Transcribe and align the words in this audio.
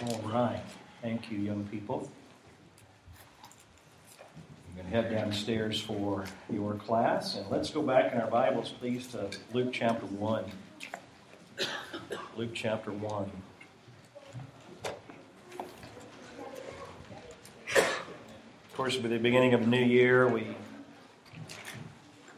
All 0.00 0.20
right. 0.26 0.62
Thank 1.02 1.28
you, 1.28 1.38
young 1.38 1.64
people. 1.64 2.08
You 4.68 4.82
can 4.82 4.92
head 4.92 5.10
downstairs 5.10 5.80
for 5.80 6.24
your 6.48 6.74
class. 6.74 7.34
And 7.34 7.50
let's 7.50 7.70
go 7.70 7.82
back 7.82 8.12
in 8.12 8.20
our 8.20 8.30
Bibles, 8.30 8.70
please, 8.70 9.08
to 9.08 9.28
Luke 9.52 9.70
chapter 9.72 10.06
1. 10.06 10.44
Luke 12.36 12.50
chapter 12.54 12.92
1. 12.92 13.32
Of 17.74 18.74
course, 18.74 18.96
with 18.98 19.10
the 19.10 19.18
beginning 19.18 19.52
of 19.52 19.62
a 19.62 19.66
new 19.66 19.84
year, 19.84 20.28
we, 20.28 20.46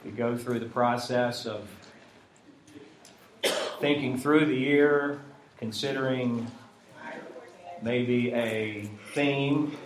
we 0.03 0.13
go 0.13 0.35
through 0.35 0.61
the 0.61 0.67
process 0.67 1.45
of 1.45 1.69
thinking 3.81 4.17
through 4.17 4.47
the 4.47 4.57
year, 4.57 5.21
considering 5.59 6.51
maybe 7.83 8.33
a 8.33 8.89
theme, 9.15 9.77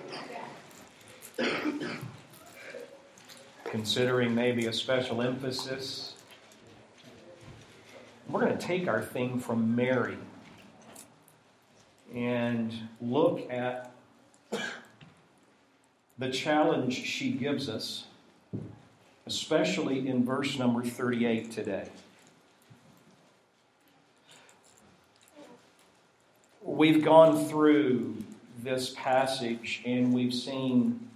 considering 3.64 4.34
maybe 4.34 4.66
a 4.66 4.72
special 4.72 5.22
emphasis. 5.22 6.14
We're 8.28 8.40
going 8.40 8.56
to 8.56 8.66
take 8.66 8.88
our 8.88 9.02
theme 9.02 9.38
from 9.38 9.76
Mary 9.76 10.16
and 12.14 12.72
look 13.00 13.50
at 13.50 13.90
the 16.18 16.30
challenge 16.30 17.04
she 17.04 17.32
gives 17.32 17.68
us, 17.68 18.04
especially 19.26 20.08
in 20.08 20.24
verse 20.24 20.58
number 20.58 20.82
38 20.82 21.50
today. 21.50 21.88
We've 26.74 27.04
gone 27.04 27.44
through 27.44 28.16
this 28.60 28.92
passage 28.96 29.80
and 29.86 30.12
we've 30.12 30.34
seen 30.34 31.08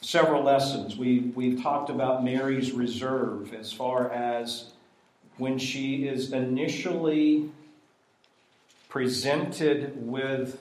several 0.00 0.42
lessons. 0.42 0.96
We, 0.96 1.20
we've 1.20 1.62
talked 1.62 1.88
about 1.88 2.24
Mary's 2.24 2.72
reserve 2.72 3.54
as 3.54 3.72
far 3.72 4.10
as 4.10 4.72
when 5.36 5.58
she 5.58 6.08
is 6.08 6.32
initially 6.32 7.52
presented 8.88 10.04
with 10.04 10.60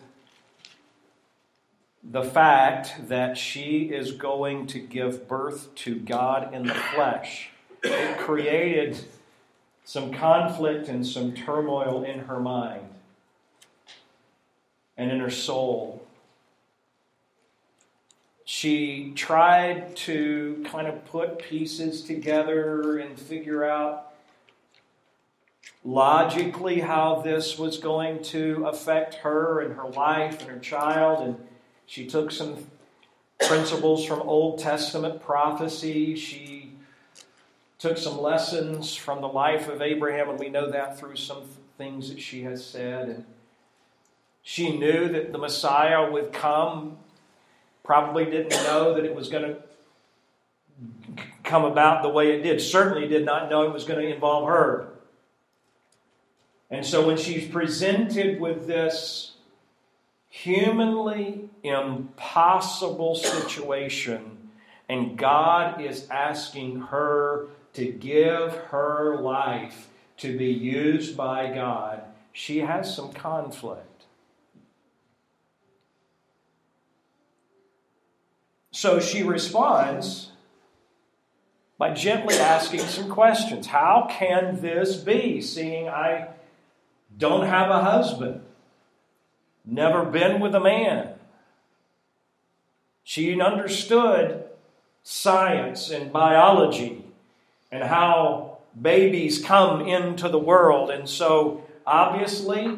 the 2.03 2.23
fact 2.23 3.09
that 3.09 3.39
she 3.39 3.85
is 3.85 4.11
going 4.11 4.67
to 4.67 4.77
give 4.77 5.27
birth 5.27 5.73
to 5.77 5.95
God 5.95 6.53
in 6.53 6.67
the 6.67 6.75
flesh. 6.75 7.49
It 7.83 8.19
created 8.19 9.03
some 9.85 10.13
conflict 10.13 10.87
and 10.87 11.05
some 11.05 11.33
turmoil 11.33 12.03
in 12.03 12.19
her 12.19 12.39
mind 12.39 12.87
and 14.97 15.11
in 15.11 15.19
her 15.19 15.29
soul. 15.29 16.05
She 18.45 19.13
tried 19.15 19.95
to 19.97 20.63
kind 20.69 20.87
of 20.87 21.05
put 21.05 21.39
pieces 21.39 22.03
together 22.03 22.97
and 22.97 23.19
figure 23.19 23.63
out 23.63 24.13
logically 25.83 26.79
how 26.79 27.21
this 27.21 27.57
was 27.57 27.77
going 27.77 28.21
to 28.23 28.65
affect 28.65 29.15
her 29.15 29.59
and 29.61 29.75
her 29.75 29.89
life 29.89 30.41
and 30.41 30.49
her 30.49 30.59
child. 30.59 31.27
And 31.27 31.35
she 31.85 32.05
took 32.05 32.31
some 32.31 32.67
principles 33.47 34.05
from 34.05 34.21
Old 34.21 34.59
Testament 34.59 35.21
prophecy. 35.21 36.15
She 36.15 36.52
took 37.83 37.97
some 37.97 38.21
lessons 38.21 38.95
from 38.95 39.19
the 39.19 39.27
life 39.27 39.67
of 39.67 39.81
Abraham, 39.81 40.29
and 40.29 40.39
we 40.39 40.47
know 40.47 40.71
that 40.71 40.97
through 40.97 41.17
some 41.17 41.43
things 41.77 42.07
that 42.07 42.17
she 42.17 42.43
has 42.43 42.65
said. 42.65 43.09
And 43.09 43.25
she 44.41 44.77
knew 44.77 45.09
that 45.09 45.33
the 45.33 45.37
Messiah 45.37 46.09
would 46.09 46.31
come, 46.31 46.95
probably 47.83 48.23
didn't 48.23 48.51
know 48.63 48.93
that 48.93 49.03
it 49.03 49.13
was 49.13 49.27
going 49.27 49.43
to 49.43 49.57
come 51.43 51.65
about 51.65 52.03
the 52.03 52.07
way 52.07 52.31
it 52.31 52.41
did. 52.41 52.61
Certainly 52.61 53.09
did 53.09 53.25
not 53.25 53.49
know 53.49 53.63
it 53.63 53.73
was 53.73 53.83
going 53.83 53.99
to 53.99 54.13
involve 54.13 54.47
her. 54.47 54.87
And 56.71 56.85
so 56.85 57.05
when 57.05 57.17
she's 57.17 57.49
presented 57.49 58.39
with 58.39 58.65
this 58.65 59.33
humanly 60.29 61.49
impossible 61.63 63.15
situation, 63.15 64.37
and 64.87 65.17
God 65.17 65.81
is 65.81 66.09
asking 66.09 66.79
her 66.79 67.49
to 67.73 67.85
give 67.85 68.55
her 68.69 69.17
life 69.19 69.89
to 70.17 70.37
be 70.37 70.51
used 70.51 71.17
by 71.17 71.53
God, 71.53 72.03
she 72.31 72.59
has 72.59 72.95
some 72.95 73.11
conflict. 73.11 74.05
So 78.71 78.99
she 78.99 79.23
responds 79.23 80.31
by 81.77 81.93
gently 81.93 82.35
asking 82.35 82.79
some 82.81 83.09
questions. 83.09 83.67
How 83.67 84.07
can 84.09 84.61
this 84.61 84.97
be, 84.97 85.41
seeing 85.41 85.87
I 85.87 86.29
don't 87.17 87.45
have 87.45 87.69
a 87.69 87.81
husband, 87.81 88.41
never 89.65 90.05
been 90.05 90.39
with 90.39 90.55
a 90.55 90.59
man? 90.59 91.13
She 93.03 93.39
understood 93.39 94.45
science 95.03 95.89
and 95.89 96.11
biology 96.11 97.03
and 97.73 97.83
how 97.83 98.59
babies 98.79 99.43
come 99.43 99.81
into 99.81 100.29
the 100.29 100.37
world. 100.37 100.91
And 100.91 101.09
so, 101.09 101.65
obviously, 101.87 102.77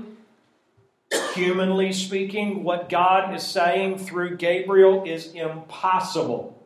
humanly 1.34 1.92
speaking, 1.92 2.64
what 2.64 2.88
God 2.88 3.36
is 3.36 3.44
saying 3.44 3.98
through 3.98 4.38
Gabriel 4.38 5.04
is 5.04 5.34
impossible. 5.34 6.66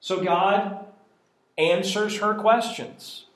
So, 0.00 0.24
God 0.24 0.84
answers 1.56 2.18
her 2.18 2.34
questions. 2.34 3.26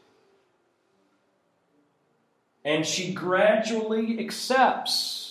And 2.64 2.84
she 2.84 3.14
gradually 3.14 4.18
accepts 4.18 5.25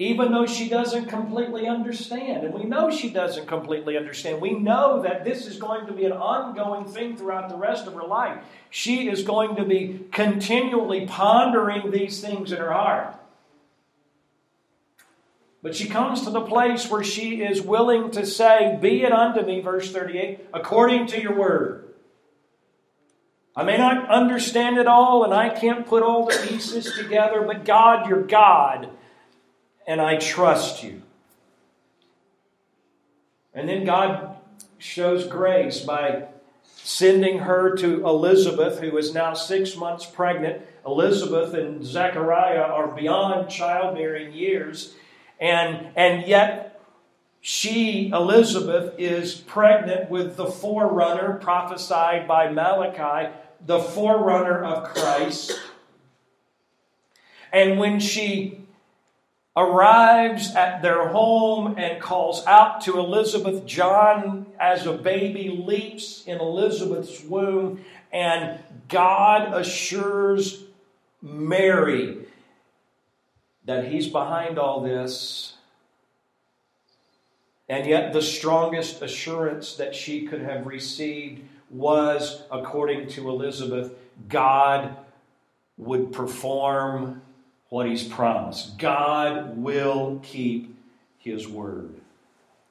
even 0.00 0.30
though 0.30 0.46
she 0.46 0.68
doesn't 0.68 1.06
completely 1.06 1.66
understand. 1.66 2.44
And 2.44 2.54
we 2.54 2.62
know 2.62 2.88
she 2.88 3.10
doesn't 3.10 3.46
completely 3.46 3.96
understand. 3.96 4.40
We 4.40 4.52
know 4.52 5.02
that 5.02 5.24
this 5.24 5.44
is 5.44 5.58
going 5.58 5.86
to 5.86 5.92
be 5.92 6.04
an 6.04 6.12
ongoing 6.12 6.84
thing 6.84 7.16
throughout 7.16 7.48
the 7.48 7.56
rest 7.56 7.88
of 7.88 7.94
her 7.94 8.04
life. 8.04 8.38
She 8.70 9.08
is 9.08 9.24
going 9.24 9.56
to 9.56 9.64
be 9.64 10.06
continually 10.12 11.06
pondering 11.06 11.90
these 11.90 12.20
things 12.20 12.52
in 12.52 12.58
her 12.58 12.72
heart. 12.72 13.16
But 15.60 15.74
she 15.74 15.88
comes 15.88 16.22
to 16.22 16.30
the 16.30 16.42
place 16.42 16.88
where 16.88 17.02
she 17.02 17.42
is 17.42 17.60
willing 17.60 18.12
to 18.12 18.24
say, 18.24 18.78
Be 18.80 19.02
it 19.02 19.10
unto 19.10 19.44
me, 19.44 19.60
verse 19.60 19.90
38, 19.90 20.46
according 20.54 21.08
to 21.08 21.20
your 21.20 21.34
word. 21.34 21.84
I 23.56 23.64
may 23.64 23.76
not 23.76 24.08
understand 24.08 24.78
it 24.78 24.86
all 24.86 25.24
and 25.24 25.34
I 25.34 25.48
can't 25.48 25.84
put 25.84 26.04
all 26.04 26.26
the 26.26 26.46
pieces 26.48 26.92
together, 26.96 27.42
but 27.42 27.64
God, 27.64 28.08
you're 28.08 28.22
God, 28.22 28.90
and 29.88 30.02
I 30.02 30.18
trust 30.18 30.84
you. 30.84 31.02
And 33.54 33.66
then 33.68 33.84
God 33.84 34.36
shows 34.76 35.26
grace 35.26 35.80
by 35.80 36.26
sending 36.76 37.38
her 37.38 37.74
to 37.76 38.06
Elizabeth, 38.06 38.80
who 38.80 38.96
is 38.98 39.14
now 39.14 39.32
six 39.32 39.74
months 39.76 40.04
pregnant. 40.04 40.62
Elizabeth 40.86 41.54
and 41.54 41.84
Zechariah 41.84 42.60
are 42.60 42.88
beyond 42.88 43.50
childbearing 43.50 44.32
years, 44.34 44.94
and, 45.40 45.88
and 45.96 46.26
yet 46.28 46.82
she, 47.40 48.10
Elizabeth, 48.12 48.94
is 48.98 49.34
pregnant 49.34 50.10
with 50.10 50.36
the 50.36 50.46
forerunner 50.46 51.34
prophesied 51.40 52.28
by 52.28 52.50
Malachi, 52.50 53.32
the 53.64 53.80
forerunner 53.80 54.62
of 54.62 54.94
Christ. 54.94 55.58
And 57.52 57.78
when 57.78 58.00
she 58.00 58.67
arrives 59.58 60.54
at 60.54 60.82
their 60.82 61.08
home 61.08 61.74
and 61.76 62.00
calls 62.00 62.46
out 62.46 62.80
to 62.82 62.96
Elizabeth. 62.96 63.66
John, 63.66 64.46
as 64.58 64.86
a 64.86 64.92
baby, 64.92 65.48
leaps 65.50 66.24
in 66.26 66.38
Elizabeth's 66.38 67.24
womb, 67.24 67.84
and 68.12 68.60
God 68.88 69.52
assures 69.52 70.62
Mary 71.20 72.18
that 73.64 73.88
He's 73.88 74.06
behind 74.06 74.60
all 74.60 74.80
this. 74.80 75.54
And 77.68 77.84
yet, 77.86 78.12
the 78.12 78.22
strongest 78.22 79.02
assurance 79.02 79.74
that 79.74 79.94
she 79.94 80.26
could 80.26 80.40
have 80.40 80.66
received 80.66 81.42
was, 81.68 82.44
according 82.50 83.08
to 83.08 83.28
Elizabeth, 83.28 83.92
God 84.28 84.96
would 85.76 86.12
perform 86.12 87.22
what 87.68 87.86
he's 87.86 88.04
promised. 88.04 88.78
God 88.78 89.58
will 89.58 90.20
keep 90.22 90.76
his 91.18 91.46
word. 91.46 91.94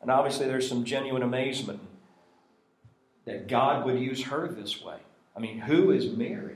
And 0.01 0.11
obviously, 0.11 0.47
there's 0.47 0.67
some 0.67 0.83
genuine 0.85 1.23
amazement 1.23 1.79
that 3.25 3.47
God 3.47 3.85
would 3.85 3.99
use 3.99 4.23
her 4.25 4.47
this 4.47 4.81
way. 4.81 4.97
I 5.35 5.39
mean, 5.39 5.59
who 5.59 5.91
is 5.91 6.07
Mary? 6.15 6.55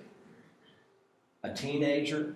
A 1.43 1.53
teenager, 1.53 2.35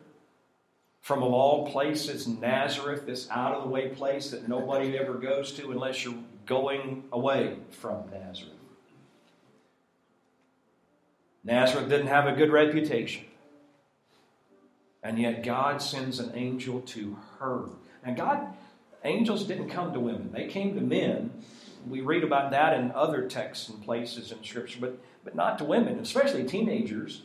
from 1.01 1.23
of 1.23 1.31
all 1.31 1.71
places, 1.71 2.27
Nazareth, 2.27 3.05
this 3.05 3.29
out 3.29 3.55
of 3.55 3.63
the 3.63 3.69
way 3.69 3.89
place 3.89 4.31
that 4.31 4.47
nobody 4.47 4.97
ever 4.97 5.13
goes 5.13 5.51
to 5.53 5.71
unless 5.71 6.03
you're 6.03 6.15
going 6.45 7.03
away 7.11 7.57
from 7.71 8.03
Nazareth. 8.11 8.53
Nazareth 11.43 11.89
didn't 11.89 12.07
have 12.07 12.27
a 12.27 12.35
good 12.35 12.51
reputation. 12.51 13.25
And 15.05 15.19
yet 15.19 15.43
God 15.43 15.83
sends 15.83 16.17
an 16.17 16.31
angel 16.33 16.81
to 16.81 17.15
her. 17.37 17.65
And 18.03 18.17
God, 18.17 18.47
angels 19.03 19.43
didn't 19.43 19.69
come 19.69 19.93
to 19.93 19.99
women, 19.99 20.31
they 20.33 20.47
came 20.47 20.73
to 20.73 20.81
men. 20.81 21.29
We 21.87 22.01
read 22.01 22.23
about 22.23 22.49
that 22.49 22.73
in 22.73 22.91
other 22.91 23.29
texts 23.29 23.69
and 23.69 23.83
places 23.83 24.31
in 24.31 24.43
Scripture, 24.43 24.79
but, 24.81 24.97
but 25.23 25.35
not 25.35 25.59
to 25.59 25.63
women, 25.63 25.99
especially 25.99 26.43
teenagers. 26.43 27.21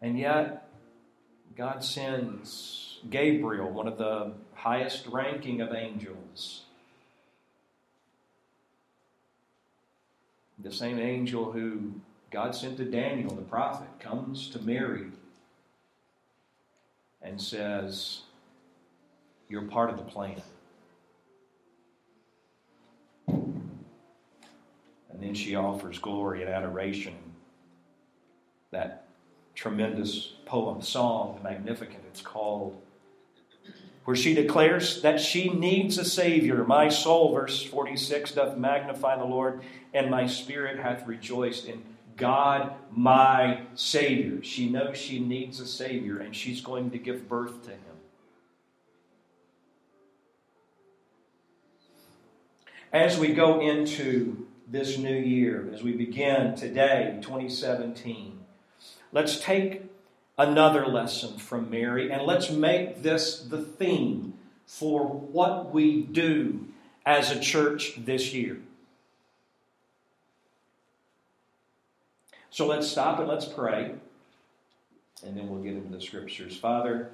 And 0.00 0.18
yet, 0.18 0.70
God 1.54 1.84
sends 1.84 2.98
Gabriel, 3.10 3.68
one 3.70 3.86
of 3.86 3.98
the 3.98 4.32
highest 4.54 5.06
ranking 5.08 5.60
of 5.60 5.74
angels. 5.74 6.62
The 10.58 10.72
same 10.72 10.98
angel 10.98 11.52
who 11.52 11.92
God 12.30 12.54
sent 12.54 12.78
to 12.78 12.86
Daniel, 12.86 13.34
the 13.34 13.42
prophet, 13.42 13.88
comes 14.00 14.48
to 14.48 14.62
Mary 14.62 15.08
and 17.26 17.40
says, 17.40 18.20
You're 19.48 19.62
part 19.62 19.90
of 19.90 19.96
the 19.96 20.04
plan. 20.04 20.40
And 23.26 23.70
then 25.18 25.34
she 25.34 25.56
offers 25.56 25.98
glory 25.98 26.42
and 26.42 26.50
adoration. 26.50 27.14
That 28.70 29.08
tremendous 29.54 30.34
poem, 30.44 30.82
song, 30.82 31.36
the 31.38 31.48
Magnificat, 31.48 32.02
it's 32.08 32.20
called, 32.20 32.80
where 34.04 34.16
she 34.16 34.34
declares 34.34 35.02
that 35.02 35.18
she 35.20 35.48
needs 35.48 35.98
a 35.98 36.04
Savior. 36.04 36.62
My 36.64 36.88
soul, 36.88 37.32
verse 37.32 37.62
46, 37.62 38.32
doth 38.32 38.56
magnify 38.56 39.16
the 39.16 39.24
Lord, 39.24 39.62
and 39.94 40.10
my 40.10 40.26
spirit 40.26 40.78
hath 40.78 41.06
rejoiced 41.06 41.64
in 41.64 41.82
God, 42.16 42.72
my 42.90 43.62
Savior. 43.74 44.42
She 44.42 44.68
knows 44.68 44.96
she 44.96 45.18
needs 45.18 45.60
a 45.60 45.66
Savior, 45.66 46.18
and 46.18 46.34
she's 46.34 46.60
going 46.60 46.90
to 46.90 46.98
give 46.98 47.28
birth 47.28 47.62
to 47.64 47.70
him. 47.70 47.80
As 52.92 53.18
we 53.18 53.32
go 53.32 53.60
into 53.60 54.46
this 54.68 54.96
new 54.96 55.16
year, 55.16 55.68
as 55.72 55.82
we 55.82 55.92
begin 55.92 56.54
today, 56.54 57.18
2017, 57.20 58.36
Let's 59.12 59.40
take 59.40 59.82
another 60.36 60.86
lesson 60.86 61.38
from 61.38 61.70
Mary 61.70 62.10
and 62.10 62.22
let's 62.22 62.50
make 62.50 63.02
this 63.02 63.40
the 63.40 63.62
theme 63.62 64.34
for 64.66 65.06
what 65.06 65.72
we 65.72 66.02
do 66.02 66.66
as 67.06 67.30
a 67.30 67.40
church 67.40 67.94
this 67.96 68.34
year. 68.34 68.58
So 72.56 72.66
let's 72.66 72.88
stop 72.88 73.18
and 73.18 73.28
let's 73.28 73.44
pray, 73.44 73.92
and 75.22 75.36
then 75.36 75.50
we'll 75.50 75.62
get 75.62 75.74
into 75.74 75.92
the 75.92 76.00
scriptures. 76.00 76.56
Father, 76.56 77.10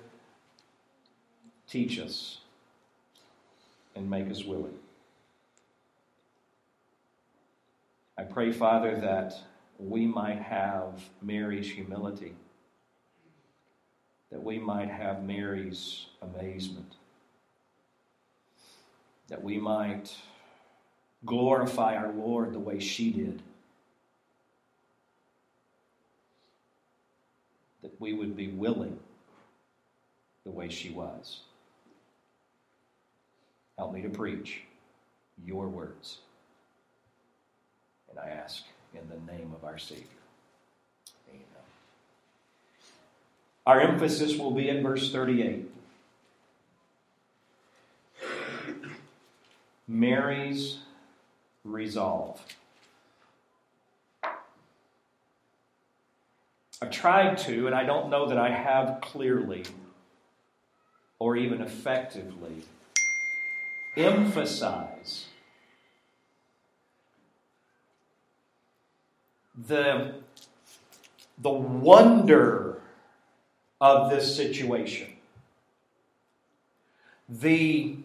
teach 1.68 1.98
us 1.98 2.38
and 3.96 4.08
make 4.08 4.30
us 4.30 4.44
willing. 4.44 4.76
I 8.16 8.22
pray, 8.22 8.52
Father, 8.52 9.00
that 9.00 9.34
we 9.80 10.06
might 10.06 10.38
have 10.38 11.02
Mary's 11.20 11.68
humility, 11.68 12.36
that 14.30 14.44
we 14.44 14.60
might 14.60 14.90
have 14.90 15.24
Mary's 15.24 16.06
amazement, 16.22 16.94
that 19.26 19.42
we 19.42 19.58
might 19.58 20.14
glorify 21.26 21.96
our 21.96 22.12
Lord 22.12 22.52
the 22.52 22.60
way 22.60 22.78
she 22.78 23.10
did, 23.10 23.42
that 27.82 27.91
we 28.02 28.12
would 28.12 28.36
be 28.36 28.48
willing 28.48 28.98
the 30.44 30.50
way 30.50 30.68
she 30.68 30.90
was. 30.90 31.40
Help 33.78 33.94
me 33.94 34.02
to 34.02 34.08
preach 34.08 34.62
your 35.46 35.68
words. 35.68 36.18
And 38.10 38.18
I 38.18 38.28
ask 38.28 38.64
in 38.92 39.08
the 39.08 39.32
name 39.32 39.52
of 39.54 39.64
our 39.64 39.78
Savior. 39.78 40.04
Amen. 41.30 41.46
Our 43.66 43.80
emphasis 43.80 44.36
will 44.36 44.50
be 44.50 44.68
in 44.68 44.82
verse 44.82 45.12
38. 45.12 45.70
Mary's 49.86 50.78
resolve. 51.64 52.42
I 56.82 56.86
tried 56.86 57.38
to, 57.38 57.66
and 57.66 57.76
I 57.76 57.84
don't 57.84 58.10
know 58.10 58.26
that 58.26 58.38
I 58.38 58.50
have 58.50 59.00
clearly 59.00 59.62
or 61.20 61.36
even 61.36 61.60
effectively 61.60 62.64
emphasize 63.96 65.26
the, 69.68 70.14
the 71.38 71.50
wonder 71.50 72.80
of 73.80 74.10
this 74.10 74.34
situation, 74.34 75.06
the 77.28 77.96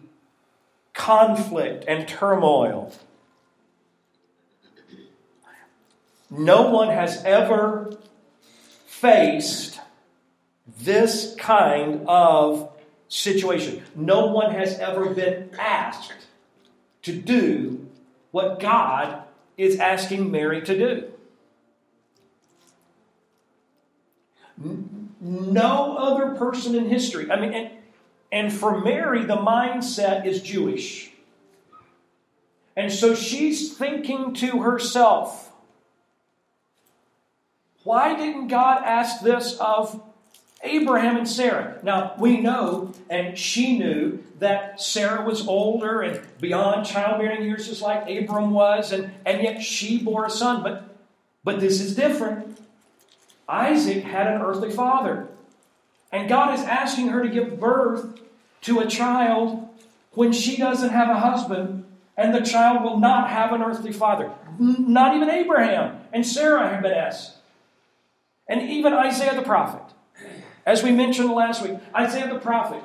conflict 0.94 1.84
and 1.88 2.06
turmoil. 2.06 2.92
No 6.30 6.70
one 6.70 6.90
has 6.90 7.24
ever 7.24 7.98
faced 9.00 9.80
this 10.80 11.34
kind 11.38 12.04
of 12.06 12.70
situation. 13.08 13.82
No 13.94 14.26
one 14.26 14.52
has 14.52 14.78
ever 14.78 15.14
been 15.14 15.50
asked 15.58 16.12
to 17.02 17.12
do 17.12 17.88
what 18.30 18.60
God 18.60 19.22
is 19.56 19.78
asking 19.78 20.30
Mary 20.30 20.62
to 20.62 20.78
do. 20.78 21.08
No 25.20 25.96
other 25.96 26.34
person 26.34 26.74
in 26.74 26.88
history. 26.88 27.30
I 27.30 27.40
mean, 27.40 27.52
and, 27.52 27.70
and 28.30 28.52
for 28.52 28.80
Mary, 28.80 29.24
the 29.24 29.36
mindset 29.36 30.26
is 30.26 30.42
Jewish. 30.42 31.12
And 32.76 32.92
so 32.92 33.14
she's 33.14 33.76
thinking 33.76 34.34
to 34.34 34.62
herself, 34.62 35.47
why 37.84 38.16
didn't 38.16 38.48
God 38.48 38.82
ask 38.84 39.22
this 39.22 39.56
of 39.58 40.02
Abraham 40.62 41.16
and 41.16 41.28
Sarah? 41.28 41.78
Now, 41.82 42.14
we 42.18 42.38
know, 42.38 42.92
and 43.08 43.38
she 43.38 43.78
knew, 43.78 44.24
that 44.38 44.80
Sarah 44.80 45.24
was 45.24 45.46
older 45.46 46.00
and 46.00 46.20
beyond 46.40 46.86
childbearing 46.86 47.42
years, 47.42 47.66
just 47.66 47.82
like 47.82 48.08
Abram 48.08 48.52
was, 48.52 48.92
and, 48.92 49.12
and 49.26 49.42
yet 49.42 49.62
she 49.62 49.98
bore 49.98 50.26
a 50.26 50.30
son. 50.30 50.62
But, 50.62 50.96
but 51.42 51.60
this 51.60 51.80
is 51.80 51.96
different. 51.96 52.58
Isaac 53.48 54.04
had 54.04 54.26
an 54.26 54.40
earthly 54.40 54.70
father. 54.70 55.28
And 56.12 56.28
God 56.28 56.58
is 56.58 56.64
asking 56.64 57.08
her 57.08 57.22
to 57.22 57.28
give 57.28 57.58
birth 57.58 58.20
to 58.62 58.80
a 58.80 58.86
child 58.86 59.68
when 60.12 60.32
she 60.32 60.56
doesn't 60.56 60.90
have 60.90 61.08
a 61.08 61.20
husband, 61.20 61.84
and 62.16 62.34
the 62.34 62.40
child 62.40 62.82
will 62.82 62.98
not 62.98 63.30
have 63.30 63.52
an 63.52 63.62
earthly 63.62 63.92
father. 63.92 64.32
Not 64.58 65.14
even 65.14 65.30
Abraham 65.30 66.00
and 66.12 66.26
Sarah 66.26 66.68
have 66.68 66.82
been 66.82 66.92
asked. 66.92 67.37
And 68.48 68.62
even 68.62 68.92
Isaiah 68.92 69.34
the 69.34 69.42
prophet. 69.42 69.94
As 70.64 70.82
we 70.82 70.90
mentioned 70.90 71.30
last 71.30 71.62
week, 71.62 71.78
Isaiah 71.94 72.32
the 72.32 72.38
prophet, 72.38 72.82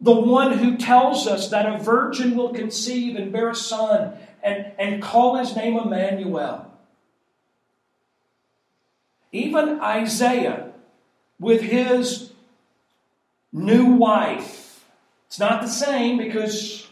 the 0.00 0.12
one 0.12 0.58
who 0.58 0.76
tells 0.76 1.26
us 1.26 1.48
that 1.48 1.66
a 1.66 1.78
virgin 1.78 2.36
will 2.36 2.52
conceive 2.52 3.16
and 3.16 3.32
bear 3.32 3.50
a 3.50 3.54
son 3.54 4.14
and, 4.42 4.72
and 4.78 5.02
call 5.02 5.36
his 5.36 5.56
name 5.56 5.76
Emmanuel. 5.76 6.70
Even 9.32 9.80
Isaiah, 9.80 10.72
with 11.40 11.62
his 11.62 12.30
new 13.52 13.86
wife, 13.86 14.84
it's 15.26 15.38
not 15.38 15.62
the 15.62 15.68
same 15.68 16.18
because 16.18 16.86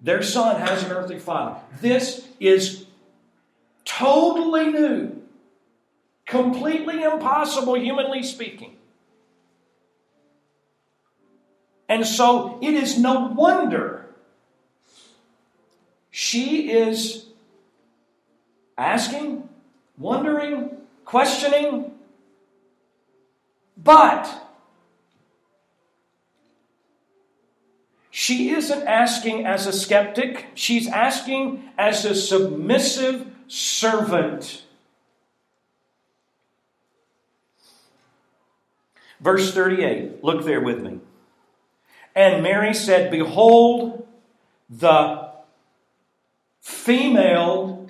their 0.00 0.22
son 0.22 0.60
has 0.60 0.82
an 0.82 0.92
earthly 0.92 1.18
father. 1.18 1.60
This 1.80 2.26
is 2.40 2.86
totally 3.84 4.72
new, 4.72 5.22
Completely 6.26 7.02
impossible, 7.02 7.74
humanly 7.74 8.22
speaking. 8.22 8.76
And 11.88 12.06
so 12.06 12.58
it 12.62 12.74
is 12.74 12.98
no 12.98 13.26
wonder 13.28 14.04
she 16.10 16.70
is 16.70 17.26
asking, 18.78 19.48
wondering, 19.98 20.76
questioning. 21.04 21.90
But 23.76 24.32
she 28.10 28.50
isn't 28.50 28.86
asking 28.86 29.44
as 29.44 29.66
a 29.66 29.72
skeptic, 29.72 30.46
she's 30.54 30.86
asking 30.86 31.64
as 31.76 32.04
a 32.04 32.14
submissive 32.14 33.26
servant 33.48 34.62
Verse 39.24 39.54
38, 39.54 40.22
look 40.22 40.44
there 40.44 40.60
with 40.60 40.82
me. 40.82 41.00
And 42.14 42.42
Mary 42.42 42.74
said, 42.74 43.10
Behold, 43.10 44.06
the 44.68 45.30
female 46.60 47.88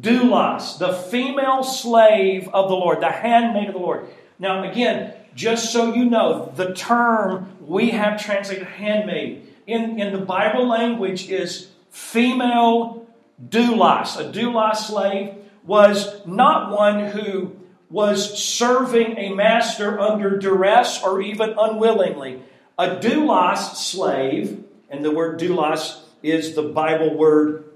doulos, 0.00 0.78
the 0.78 0.92
female 0.92 1.64
slave 1.64 2.48
of 2.54 2.68
the 2.68 2.76
Lord, 2.76 3.00
the 3.00 3.10
handmaid 3.10 3.66
of 3.66 3.74
the 3.74 3.80
Lord. 3.80 4.06
Now, 4.38 4.62
again, 4.62 5.14
just 5.34 5.72
so 5.72 5.92
you 5.92 6.04
know, 6.04 6.52
the 6.54 6.72
term 6.72 7.56
we 7.60 7.90
have 7.90 8.22
translated 8.22 8.64
handmaid 8.64 9.52
in, 9.66 9.98
in 9.98 10.12
the 10.12 10.24
Bible 10.24 10.68
language 10.68 11.28
is 11.28 11.70
female 11.90 13.08
doulos. 13.44 14.20
A 14.20 14.32
doulos 14.32 14.76
slave 14.76 15.34
was 15.64 16.24
not 16.24 16.70
one 16.70 17.06
who 17.06 17.56
was 17.94 18.36
serving 18.42 19.16
a 19.16 19.32
master 19.32 20.00
under 20.00 20.36
duress 20.36 21.00
or 21.00 21.22
even 21.22 21.54
unwillingly. 21.56 22.42
A 22.76 22.96
doulos 22.96 23.76
slave, 23.76 24.64
and 24.90 25.04
the 25.04 25.12
word 25.12 25.38
doulos 25.38 26.00
is 26.20 26.56
the 26.56 26.64
Bible 26.64 27.16
word 27.16 27.66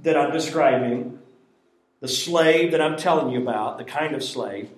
that 0.00 0.16
I'm 0.16 0.32
describing, 0.32 1.18
the 2.00 2.08
slave 2.08 2.70
that 2.70 2.80
I'm 2.80 2.96
telling 2.96 3.30
you 3.30 3.42
about, 3.42 3.76
the 3.76 3.84
kind 3.84 4.14
of 4.14 4.24
slave. 4.24 4.70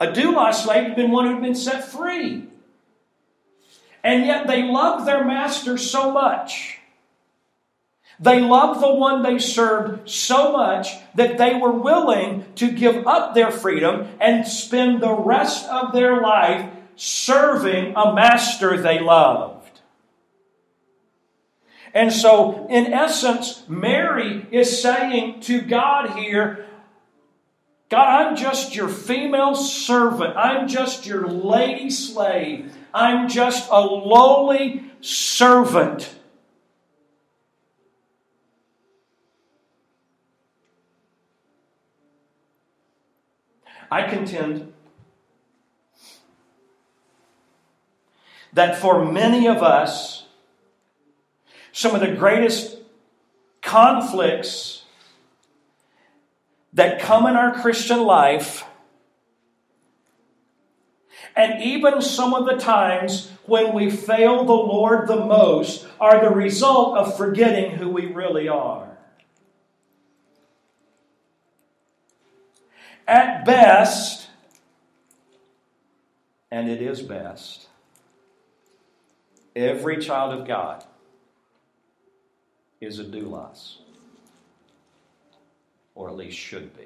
A 0.00 0.06
doulos 0.06 0.54
slave 0.64 0.84
had 0.84 0.96
been 0.96 1.10
one 1.10 1.26
who 1.26 1.34
had 1.34 1.42
been 1.42 1.54
set 1.54 1.86
free. 1.86 2.48
And 4.02 4.24
yet 4.24 4.46
they 4.46 4.62
loved 4.62 5.06
their 5.06 5.22
master 5.22 5.76
so 5.76 6.10
much. 6.10 6.78
They 8.20 8.40
loved 8.40 8.82
the 8.82 8.94
one 8.94 9.22
they 9.22 9.38
served 9.38 10.08
so 10.08 10.52
much 10.52 10.88
that 11.14 11.38
they 11.38 11.54
were 11.54 11.72
willing 11.72 12.44
to 12.56 12.70
give 12.70 13.06
up 13.06 13.34
their 13.34 13.50
freedom 13.50 14.08
and 14.20 14.46
spend 14.46 15.00
the 15.00 15.14
rest 15.14 15.66
of 15.68 15.94
their 15.94 16.20
life 16.20 16.70
serving 16.96 17.94
a 17.96 18.14
master 18.14 18.76
they 18.76 19.00
loved. 19.00 19.80
And 21.94 22.12
so, 22.12 22.66
in 22.68 22.92
essence, 22.92 23.64
Mary 23.68 24.46
is 24.52 24.82
saying 24.82 25.40
to 25.42 25.62
God 25.62 26.10
here, 26.10 26.66
God, 27.88 28.26
I'm 28.26 28.36
just 28.36 28.76
your 28.76 28.88
female 28.88 29.56
servant. 29.56 30.36
I'm 30.36 30.68
just 30.68 31.06
your 31.06 31.26
lady 31.26 31.90
slave. 31.90 32.72
I'm 32.94 33.28
just 33.28 33.68
a 33.70 33.80
lowly 33.80 34.84
servant. 35.00 36.14
I 43.90 44.08
contend 44.08 44.72
that 48.52 48.78
for 48.78 49.04
many 49.04 49.48
of 49.48 49.62
us, 49.62 50.26
some 51.72 51.94
of 51.94 52.00
the 52.00 52.14
greatest 52.14 52.78
conflicts 53.62 54.84
that 56.72 57.00
come 57.00 57.26
in 57.26 57.36
our 57.36 57.54
Christian 57.60 58.02
life, 58.02 58.64
and 61.34 61.62
even 61.62 62.00
some 62.00 62.34
of 62.34 62.46
the 62.46 62.56
times 62.56 63.30
when 63.46 63.72
we 63.72 63.90
fail 63.90 64.44
the 64.44 64.52
Lord 64.52 65.08
the 65.08 65.24
most, 65.24 65.86
are 66.00 66.20
the 66.20 66.30
result 66.30 66.96
of 66.96 67.16
forgetting 67.16 67.72
who 67.72 67.88
we 67.88 68.06
really 68.06 68.48
are. 68.48 68.89
At 73.10 73.44
best, 73.44 74.28
and 76.48 76.70
it 76.70 76.80
is 76.80 77.02
best, 77.02 77.66
every 79.56 79.98
child 79.98 80.38
of 80.38 80.46
God 80.46 80.84
is 82.80 83.00
a 83.00 83.04
doulos, 83.04 83.78
or 85.96 86.08
at 86.08 86.16
least 86.16 86.38
should 86.38 86.76
be. 86.76 86.84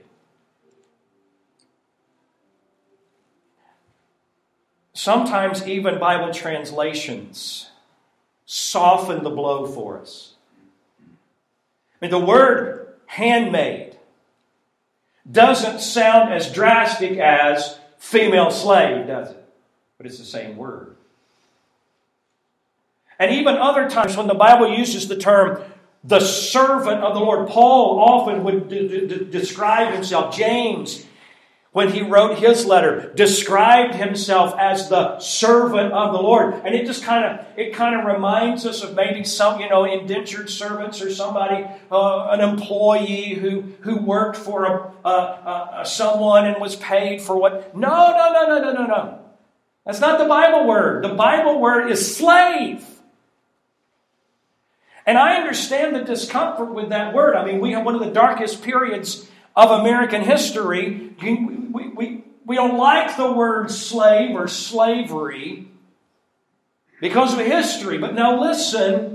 Sometimes 4.94 5.68
even 5.68 5.98
Bible 5.98 6.32
translations 6.32 7.68
soften 8.46 9.22
the 9.22 9.28
blow 9.28 9.66
for 9.66 10.00
us. 10.00 10.36
I 10.98 11.02
mean, 12.00 12.10
the 12.10 12.18
word 12.18 12.94
handmaid 13.04 13.93
doesn't 15.30 15.80
sound 15.80 16.32
as 16.32 16.52
drastic 16.52 17.18
as 17.18 17.78
female 17.98 18.50
slave, 18.50 19.06
does 19.06 19.30
it? 19.30 19.44
But 19.96 20.06
it's 20.06 20.18
the 20.18 20.24
same 20.24 20.56
word. 20.56 20.96
And 23.18 23.30
even 23.30 23.56
other 23.56 23.88
times 23.88 24.16
when 24.16 24.26
the 24.26 24.34
Bible 24.34 24.76
uses 24.76 25.08
the 25.08 25.16
term 25.16 25.62
the 26.04 26.20
servant 26.20 27.02
of 27.02 27.14
the 27.14 27.20
Lord. 27.20 27.48
Paul 27.48 27.98
often 27.98 28.44
would 28.44 28.68
d- 28.68 29.06
d- 29.06 29.24
describe 29.30 29.94
himself, 29.94 30.36
James, 30.36 31.06
when 31.74 31.90
he 31.90 32.02
wrote 32.02 32.38
his 32.38 32.64
letter, 32.64 33.12
described 33.16 33.96
himself 33.96 34.54
as 34.60 34.88
the 34.88 35.18
servant 35.18 35.92
of 35.92 36.12
the 36.12 36.22
Lord. 36.22 36.54
And 36.64 36.72
it 36.72 36.86
just 36.86 37.02
kind 37.02 37.24
of 37.24 37.44
it 37.56 37.74
kind 37.74 37.98
of 37.98 38.06
reminds 38.06 38.64
us 38.64 38.84
of 38.84 38.94
maybe 38.94 39.24
some, 39.24 39.60
you 39.60 39.68
know, 39.68 39.84
indentured 39.84 40.48
servants 40.48 41.02
or 41.02 41.12
somebody, 41.12 41.66
uh, 41.90 42.28
an 42.28 42.40
employee 42.40 43.34
who, 43.34 43.62
who 43.80 43.96
worked 43.96 44.36
for 44.36 44.64
a, 44.64 45.08
a, 45.08 45.80
a, 45.80 45.82
someone 45.84 46.46
and 46.46 46.60
was 46.60 46.76
paid 46.76 47.20
for 47.20 47.36
what. 47.36 47.76
No, 47.76 47.88
no, 47.88 48.32
no, 48.32 48.46
no, 48.46 48.58
no, 48.60 48.72
no, 48.72 48.86
no. 48.86 49.18
That's 49.84 50.00
not 50.00 50.20
the 50.20 50.26
Bible 50.26 50.68
word. 50.68 51.02
The 51.02 51.14
Bible 51.14 51.60
word 51.60 51.90
is 51.90 52.16
slave. 52.16 52.86
And 55.04 55.18
I 55.18 55.38
understand 55.38 55.96
the 55.96 56.04
discomfort 56.04 56.72
with 56.72 56.90
that 56.90 57.12
word. 57.12 57.34
I 57.34 57.44
mean, 57.44 57.58
we 57.58 57.72
have 57.72 57.84
one 57.84 57.96
of 57.96 58.00
the 58.00 58.12
darkest 58.12 58.62
periods 58.62 59.28
of 59.56 59.80
American 59.80 60.22
history. 60.22 61.14
We, 61.74 61.88
we, 61.88 62.24
we, 62.46 62.54
don't 62.56 62.78
like 62.78 63.16
the 63.16 63.32
word 63.32 63.70
slave 63.70 64.36
or 64.36 64.48
slavery 64.48 65.68
because 67.00 67.34
of 67.34 67.40
history. 67.40 67.98
But 67.98 68.14
now 68.14 68.40
listen 68.40 69.14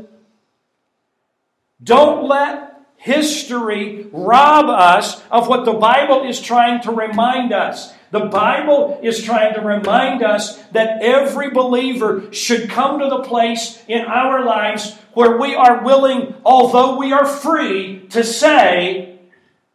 don't 1.82 2.28
let 2.28 2.82
history 2.98 4.08
rob 4.12 4.66
us 4.66 5.22
of 5.32 5.48
what 5.48 5.66
the 5.66 5.74
Bible 5.74 6.28
is 6.28 6.42
trying 6.42 6.82
to 6.82 6.92
remind 6.92 7.54
us. 7.54 7.94
The 8.12 8.26
Bible 8.26 9.00
is 9.02 9.24
trying 9.24 9.54
to 9.54 9.62
remind 9.62 10.24
us 10.24 10.58
that 10.74 11.02
every 11.02 11.52
believer 11.52 12.34
should 12.34 12.70
come 12.70 13.00
to 13.00 13.08
the 13.08 13.24
place 13.24 13.82
in 13.88 14.02
our 14.02 14.44
lives 14.44 14.96
where 15.14 15.38
we 15.38 15.56
are 15.56 15.84
willing, 15.84 16.36
although 16.44 16.98
we 16.98 17.14
are 17.14 17.26
free, 17.26 18.08
to 18.10 18.24
say, 18.24 19.20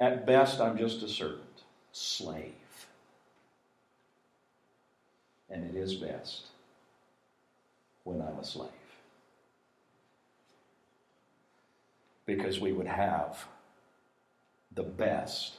at 0.00 0.26
best, 0.26 0.61
I'm 0.61 0.76
just 0.76 1.03
a 1.03 1.09
servant, 1.09 1.41
slave. 1.93 2.53
And 5.54 5.64
it 5.64 5.78
is 5.78 5.94
best 5.94 6.49
when 8.02 8.20
I'm 8.20 8.40
a 8.40 8.44
slave. 8.44 8.68
Because 12.26 12.58
we 12.58 12.73
would 12.73 12.88
have 12.88 13.46
the 14.75 14.82
best 14.82 15.52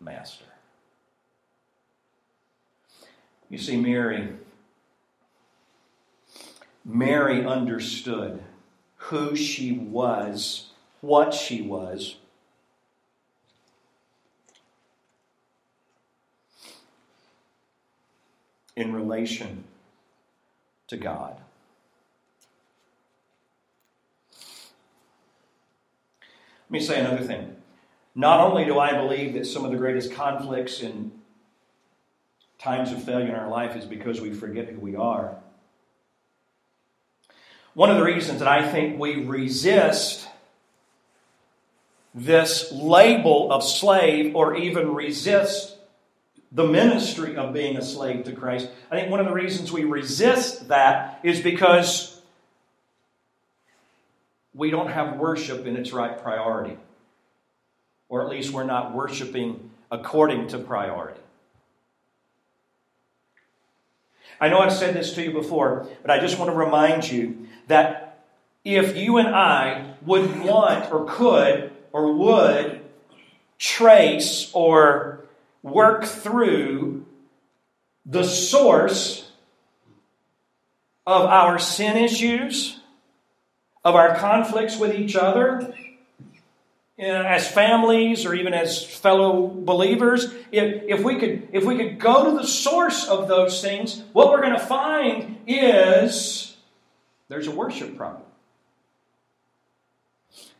master. 0.00 0.44
You 3.50 3.58
see, 3.58 3.76
Mary, 3.76 4.28
Mary 6.84 7.44
understood 7.44 8.44
who 8.96 9.34
she 9.34 9.72
was, 9.72 10.70
what 11.00 11.34
she 11.34 11.62
was. 11.62 12.14
In 18.76 18.92
relation 18.92 19.64
to 20.88 20.96
God. 20.96 21.40
Let 26.64 26.70
me 26.70 26.80
say 26.80 27.00
another 27.00 27.22
thing. 27.22 27.56
Not 28.14 28.40
only 28.40 28.64
do 28.64 28.78
I 28.78 28.92
believe 28.92 29.34
that 29.34 29.46
some 29.46 29.64
of 29.64 29.70
the 29.70 29.76
greatest 29.76 30.12
conflicts 30.12 30.80
in 30.80 31.12
times 32.58 32.92
of 32.92 33.02
failure 33.02 33.28
in 33.28 33.34
our 33.34 33.48
life 33.48 33.76
is 33.76 33.84
because 33.84 34.20
we 34.20 34.32
forget 34.32 34.68
who 34.68 34.80
we 34.80 34.96
are, 34.96 35.36
one 37.74 37.90
of 37.90 37.96
the 37.96 38.04
reasons 38.04 38.38
that 38.38 38.48
I 38.48 38.66
think 38.70 38.98
we 38.98 39.24
resist 39.24 40.28
this 42.14 42.70
label 42.70 43.52
of 43.52 43.64
slave 43.64 44.36
or 44.36 44.56
even 44.56 44.94
resist 44.94 45.76
the 46.54 46.64
ministry 46.64 47.36
of 47.36 47.52
being 47.52 47.76
a 47.76 47.82
slave 47.82 48.24
to 48.24 48.32
Christ, 48.32 48.70
I 48.90 48.94
think 48.94 49.10
one 49.10 49.18
of 49.18 49.26
the 49.26 49.32
reasons 49.32 49.72
we 49.72 49.84
resist 49.84 50.68
that 50.68 51.20
is 51.24 51.40
because 51.40 52.22
we 54.54 54.70
don't 54.70 54.86
have 54.86 55.16
worship 55.16 55.66
in 55.66 55.76
its 55.76 55.92
right 55.92 56.16
priority. 56.22 56.78
Or 58.08 58.22
at 58.22 58.28
least 58.28 58.52
we're 58.52 58.64
not 58.64 58.94
worshiping 58.94 59.70
according 59.90 60.48
to 60.48 60.58
priority. 60.58 61.20
I 64.40 64.48
know 64.48 64.60
I've 64.60 64.72
said 64.72 64.94
this 64.94 65.14
to 65.14 65.22
you 65.22 65.32
before, 65.32 65.88
but 66.02 66.10
I 66.10 66.20
just 66.20 66.38
want 66.38 66.50
to 66.52 66.56
remind 66.56 67.10
you 67.10 67.48
that 67.66 68.24
if 68.64 68.96
you 68.96 69.18
and 69.18 69.28
I 69.28 69.94
would 70.02 70.40
want 70.44 70.92
or 70.92 71.04
could 71.06 71.72
or 71.92 72.12
would 72.12 72.80
trace 73.58 74.50
or 74.52 75.24
work 75.64 76.04
through 76.04 77.04
the 78.06 78.22
source 78.22 79.32
of 81.06 81.22
our 81.22 81.58
sin 81.58 81.96
issues, 81.96 82.78
of 83.82 83.94
our 83.94 84.14
conflicts 84.14 84.78
with 84.78 84.94
each 84.94 85.16
other, 85.16 85.74
you 86.98 87.08
know, 87.08 87.22
as 87.22 87.50
families 87.50 88.24
or 88.24 88.34
even 88.34 88.54
as 88.54 88.84
fellow 88.84 89.48
believers, 89.48 90.32
if, 90.52 90.82
if, 90.86 91.02
we 91.02 91.18
could, 91.18 91.48
if 91.52 91.64
we 91.64 91.76
could 91.76 91.98
go 91.98 92.30
to 92.30 92.38
the 92.38 92.46
source 92.46 93.08
of 93.08 93.26
those 93.26 93.60
things, 93.60 94.02
what 94.12 94.30
we're 94.30 94.42
going 94.42 94.52
to 94.52 94.58
find 94.58 95.38
is 95.46 96.56
there's 97.28 97.46
a 97.46 97.50
worship 97.50 97.96
problem. 97.96 98.22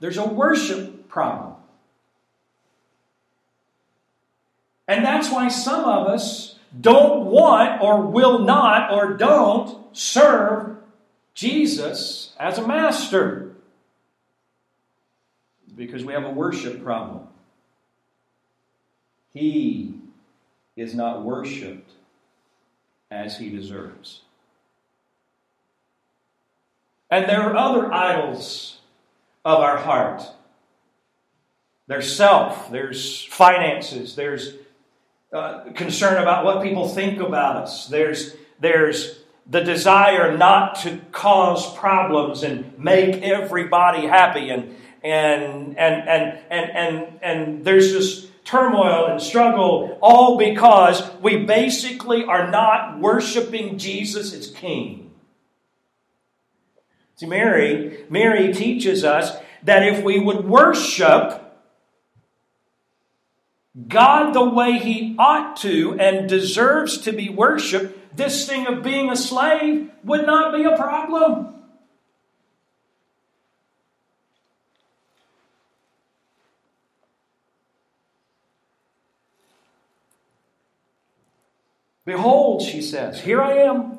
There's 0.01 0.17
a 0.17 0.27
worship 0.27 1.09
problem. 1.09 1.44
And 4.87 5.05
that's 5.05 5.31
why 5.31 5.49
some 5.49 5.85
of 5.85 6.07
us 6.07 6.59
don't 6.79 7.27
want 7.27 7.81
or 7.81 8.03
will 8.03 8.41
not 8.41 8.93
or 8.93 9.15
don't 9.15 9.97
serve 9.97 10.77
Jesus 11.35 12.35
as 12.39 12.59
a 12.59 12.67
master 12.67 13.53
because 15.75 16.05
we 16.05 16.13
have 16.13 16.25
a 16.25 16.31
worship 16.31 16.83
problem. 16.83 17.27
He 19.33 19.95
is 20.77 20.95
not 20.95 21.25
worshiped 21.25 21.91
as 23.11 23.39
he 23.39 23.49
deserves. 23.49 24.21
And 27.11 27.29
there 27.29 27.43
are 27.43 27.57
other 27.57 27.93
idols 27.93 28.79
of 29.45 29.61
our 29.61 29.77
heart. 29.77 30.23
There's 31.87 32.15
self, 32.15 32.71
there's 32.71 33.25
finances, 33.25 34.17
there's 34.17 34.55
uh, 35.35 35.73
concern 35.73 36.23
about 36.23 36.45
what 36.45 36.63
people 36.63 36.89
think 36.89 37.19
about 37.21 37.57
us, 37.57 37.89
there's, 37.89 38.37
there's 38.61 39.19
the 39.51 39.61
desire 39.61 40.37
not 40.37 40.77
to 40.77 41.01
cause 41.13 41.77
problems 41.77 42.43
and 42.45 42.79
make 42.79 43.21
everybody 43.23 44.07
happy 44.07 44.51
and 44.51 44.77
and 45.03 45.77
and 45.77 46.09
and 46.09 46.41
and 46.51 46.71
and, 46.71 47.19
and 47.21 47.65
there's 47.65 47.93
just 47.93 48.45
turmoil 48.45 49.07
and 49.07 49.21
struggle 49.21 49.99
all 50.01 50.39
because 50.39 51.03
we 51.21 51.45
basically 51.45 52.25
are 52.25 52.51
not 52.51 52.99
worshiping 53.01 53.77
Jesus 53.77 54.33
as 54.33 54.51
king. 54.51 55.11
See 57.17 57.27
Mary 57.27 58.05
Mary 58.09 58.53
teaches 58.55 59.05
us 59.05 59.37
that 59.65 59.83
if 59.83 60.03
we 60.03 60.21
would 60.21 60.47
worship 60.47 61.44
God 63.89 64.35
the 64.35 64.45
way 64.45 64.79
he 64.79 65.17
ought 65.19 65.57
to 65.59 65.97
and 65.99 66.29
deserves 66.29 66.99
to 66.99 67.13
be 67.13 67.29
worshiped, 67.29 68.17
this 68.17 68.49
thing 68.49 68.67
of 68.69 68.85
being 68.85 69.11
a 69.11 69.17
slave 69.17 69.91
would 70.05 70.25
not 70.27 70.55
be 70.55 70.63
a 70.63 70.77
problem. 70.77 71.55
Behold, 82.05 82.63
she 82.63 82.83
says, 82.83 83.21
here 83.21 83.41
I 83.41 83.55
am. 83.55 83.99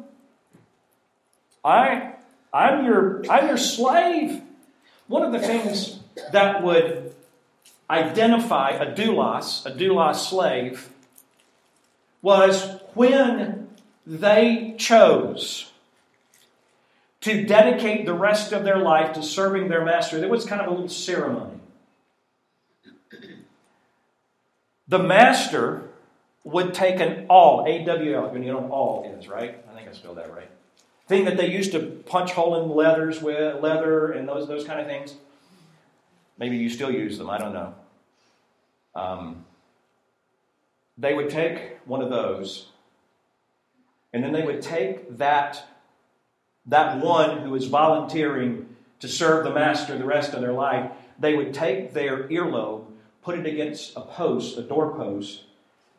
I, 1.64 2.14
I'm 2.54 2.86
your, 2.86 3.24
I'm 3.30 3.48
your 3.48 3.58
slave. 3.58 4.42
One 5.08 5.24
of 5.24 5.32
the 5.32 5.46
things 5.46 6.00
that 6.32 6.64
would 6.64 7.05
identify 7.90 8.72
a 8.72 8.94
doulos, 8.94 9.66
a 9.66 9.72
doulos 9.72 10.16
slave, 10.16 10.90
was 12.22 12.80
when 12.94 13.68
they 14.06 14.76
chose 14.78 15.72
to 17.22 17.44
dedicate 17.44 18.06
the 18.06 18.14
rest 18.14 18.52
of 18.52 18.64
their 18.64 18.78
life 18.78 19.14
to 19.14 19.24
serving 19.24 19.68
their 19.68 19.84
master. 19.84 20.20
There 20.20 20.30
was 20.30 20.46
kind 20.46 20.62
of 20.62 20.68
a 20.68 20.72
little 20.72 20.90
ceremony. 20.90 21.60
The 24.88 25.00
master 25.00 25.90
would 26.44 26.76
take 26.76 27.00
an 27.00 27.26
awl, 27.28 27.66
A-W-L, 27.68 28.38
you 28.38 28.54
know 28.54 28.60
what 28.60 28.72
awl 28.72 29.16
is, 29.18 29.28
right? 29.28 29.64
I 29.72 29.76
think 29.76 29.90
I 29.90 29.94
spelled 29.94 30.18
that 30.18 30.32
right. 30.32 30.50
Thing 31.08 31.26
that 31.26 31.38
they 31.38 31.50
used 31.50 31.72
to 31.72 31.80
punch 31.80 32.32
hole 32.34 32.62
in 32.62 32.70
leathers 32.70 33.22
with, 33.22 33.62
leather 33.62 34.12
and 34.12 34.28
those, 34.28 34.48
those 34.48 34.64
kind 34.64 34.80
of 34.80 34.86
things. 34.86 35.16
Maybe 36.38 36.58
you 36.58 36.70
still 36.70 36.92
use 36.92 37.18
them, 37.18 37.30
I 37.30 37.38
don't 37.38 37.54
know. 37.54 37.74
Um, 38.94 39.46
they 40.98 41.14
would 41.14 41.30
take 41.30 41.80
one 41.86 42.02
of 42.02 42.10
those 42.10 42.70
and 44.16 44.24
then 44.24 44.32
they 44.32 44.44
would 44.44 44.62
take 44.62 45.18
that, 45.18 45.68
that 46.68 47.04
one 47.04 47.40
who 47.40 47.54
is 47.54 47.66
volunteering 47.66 48.74
to 49.02 49.10
serve 49.10 49.44
the 49.44 49.54
master 49.54 49.98
the 49.98 50.06
rest 50.06 50.34
of 50.34 50.40
their 50.40 50.54
life, 50.54 50.90
they 51.20 51.34
would 51.34 51.54
take 51.54 51.94
their 51.94 52.30
earlobe, 52.30 52.86
put 53.22 53.38
it 53.38 53.46
against 53.46 53.94
a 53.98 54.00
post, 54.00 54.58
a 54.58 54.62
doorpost, 54.62 55.44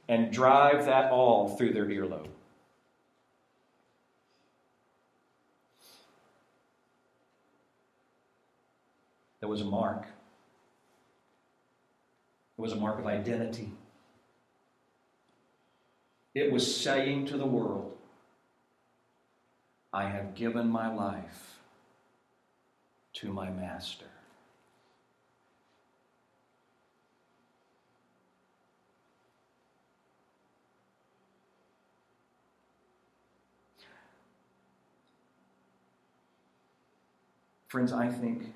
and 0.08 0.32
drive 0.32 0.86
that 0.86 1.12
awl 1.12 1.58
through 1.58 1.74
their 1.74 1.84
earlobe. 1.84 2.28
There 9.40 9.48
was 9.50 9.60
a 9.60 9.66
mark. 9.66 10.06
It 12.58 12.62
was 12.62 12.72
a 12.72 12.76
mark 12.76 12.98
of 12.98 13.06
identity. 13.06 13.72
It 16.34 16.52
was 16.52 16.76
saying 16.76 17.26
to 17.26 17.36
the 17.36 17.46
world, 17.46 17.96
I 19.92 20.08
have 20.08 20.34
given 20.34 20.68
my 20.68 20.94
life 20.94 21.58
to 23.14 23.32
my 23.32 23.50
master. 23.50 24.06
Friends, 37.68 37.92
I 37.92 38.08
think 38.08 38.52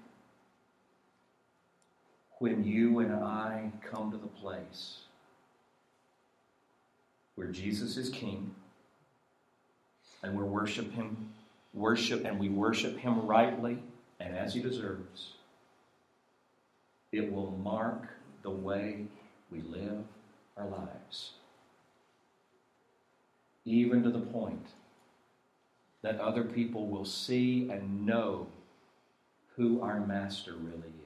when 2.40 2.64
you 2.64 2.98
and 2.98 3.14
I 3.14 3.70
come 3.88 4.10
to 4.10 4.16
the 4.16 4.26
place 4.26 4.96
where 7.36 7.46
Jesus 7.46 7.96
is 7.96 8.08
king, 8.08 8.54
and 10.22 10.36
we 10.36 10.42
worship 10.42 10.92
him, 10.92 11.30
worship, 11.72 12.24
and 12.24 12.38
we 12.38 12.48
worship 12.48 12.98
him 12.98 13.26
rightly 13.26 13.78
and 14.20 14.36
as 14.36 14.52
he 14.54 14.60
deserves, 14.60 15.32
it 17.10 17.32
will 17.32 17.52
mark 17.62 18.08
the 18.42 18.50
way 18.50 19.06
we 19.50 19.62
live 19.62 20.04
our 20.56 20.66
lives. 20.66 21.32
Even 23.64 24.02
to 24.02 24.10
the 24.10 24.20
point 24.20 24.66
that 26.02 26.20
other 26.20 26.44
people 26.44 26.86
will 26.86 27.04
see 27.04 27.68
and 27.70 28.06
know 28.06 28.46
who 29.56 29.80
our 29.80 30.00
master 30.00 30.52
really 30.52 30.76
is. 30.78 30.99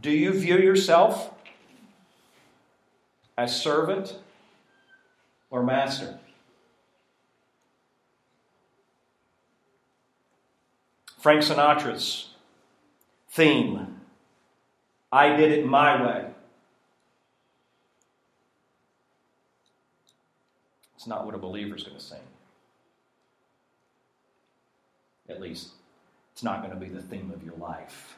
Do 0.00 0.10
you 0.10 0.32
view 0.32 0.58
yourself 0.58 1.34
as 3.36 3.60
servant 3.60 4.18
or 5.50 5.62
master? 5.62 6.18
Frank 11.18 11.42
Sinatra's 11.42 12.30
theme 13.30 13.98
I 15.10 15.36
did 15.36 15.52
it 15.52 15.66
my 15.66 16.02
way. 16.04 16.26
It's 20.96 21.06
not 21.06 21.24
what 21.24 21.34
a 21.34 21.38
believer 21.38 21.76
is 21.76 21.82
going 21.82 21.96
to 21.96 22.02
sing. 22.02 22.18
At 25.28 25.40
least, 25.40 25.68
it's 26.32 26.42
not 26.42 26.60
going 26.60 26.72
to 26.72 26.78
be 26.78 26.88
the 26.88 27.02
theme 27.02 27.30
of 27.34 27.42
your 27.42 27.56
life. 27.56 28.17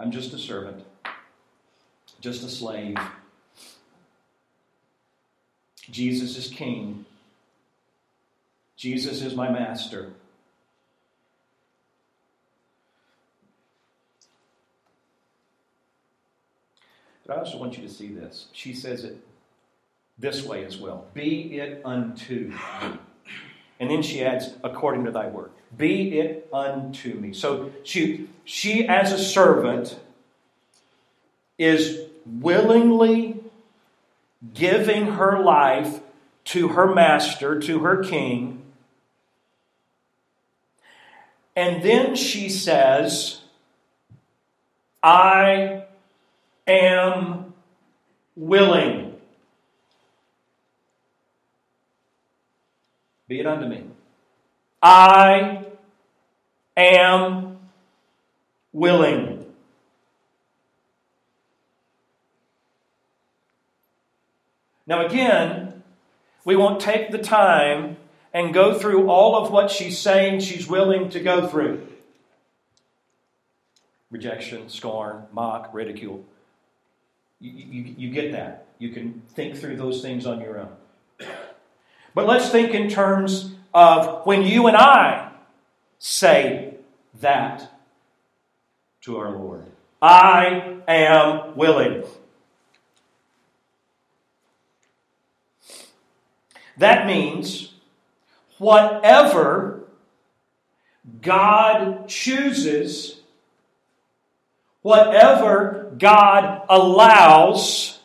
I'm 0.00 0.10
just 0.10 0.32
a 0.32 0.38
servant, 0.38 0.82
just 2.22 2.42
a 2.42 2.48
slave. 2.48 2.96
Jesus 5.90 6.38
is 6.38 6.48
king. 6.48 7.04
Jesus 8.76 9.20
is 9.20 9.34
my 9.34 9.50
master. 9.50 10.10
But 17.26 17.36
I 17.36 17.40
also 17.40 17.58
want 17.58 17.76
you 17.76 17.86
to 17.86 17.92
see 17.92 18.08
this. 18.08 18.46
She 18.52 18.72
says 18.72 19.04
it 19.04 19.18
this 20.18 20.44
way 20.44 20.64
as 20.64 20.78
well 20.78 21.04
Be 21.12 21.58
it 21.58 21.82
unto 21.84 22.48
me. 22.48 22.98
And 23.80 23.90
then 23.90 24.02
she 24.02 24.22
adds, 24.22 24.50
according 24.62 25.06
to 25.06 25.10
thy 25.10 25.26
word. 25.26 25.50
Be 25.76 26.18
it 26.18 26.48
unto 26.52 27.14
me. 27.14 27.32
So 27.32 27.72
she, 27.82 28.28
she 28.44 28.86
as 28.86 29.10
a 29.10 29.18
servant, 29.18 29.98
is 31.58 32.06
willingly 32.26 33.40
giving 34.52 35.06
her 35.12 35.42
life 35.42 36.00
to 36.44 36.68
her 36.68 36.94
master, 36.94 37.58
to 37.60 37.80
her 37.80 38.02
king. 38.02 38.62
And 41.56 41.82
then 41.82 42.14
she 42.16 42.48
says, 42.48 43.40
I 45.02 45.84
am 46.66 47.54
willing. 48.36 49.09
Be 53.30 53.38
it 53.38 53.46
unto 53.46 53.68
me. 53.68 53.84
I 54.82 55.64
am 56.76 57.58
willing. 58.72 59.46
Now, 64.84 65.06
again, 65.06 65.84
we 66.44 66.56
won't 66.56 66.80
take 66.80 67.12
the 67.12 67.18
time 67.18 67.98
and 68.34 68.52
go 68.52 68.76
through 68.76 69.08
all 69.08 69.36
of 69.36 69.52
what 69.52 69.70
she's 69.70 69.96
saying 69.96 70.40
she's 70.40 70.66
willing 70.66 71.08
to 71.10 71.20
go 71.20 71.46
through 71.46 71.86
rejection, 74.10 74.68
scorn, 74.68 75.26
mock, 75.32 75.72
ridicule. 75.72 76.24
You, 77.38 77.52
you, 77.52 77.94
you, 77.96 78.10
get 78.10 78.32
that. 78.32 78.66
You 78.80 78.88
can 78.88 79.22
think 79.34 79.56
through 79.56 79.76
those 79.76 80.02
things 80.02 80.26
on 80.26 80.40
your 80.40 80.58
own. 80.58 80.79
But 82.14 82.26
let's 82.26 82.50
think 82.50 82.74
in 82.74 82.88
terms 82.88 83.54
of 83.72 84.26
when 84.26 84.42
you 84.42 84.66
and 84.66 84.76
I 84.76 85.30
say 85.98 86.74
that 87.20 87.70
to 89.02 89.18
our 89.18 89.30
Lord 89.30 89.66
I 90.02 90.78
am 90.88 91.56
willing. 91.56 92.04
That 96.78 97.06
means 97.06 97.74
whatever 98.56 99.84
God 101.20 102.08
chooses, 102.08 103.20
whatever 104.80 105.92
God 105.98 106.62
allows, 106.70 107.98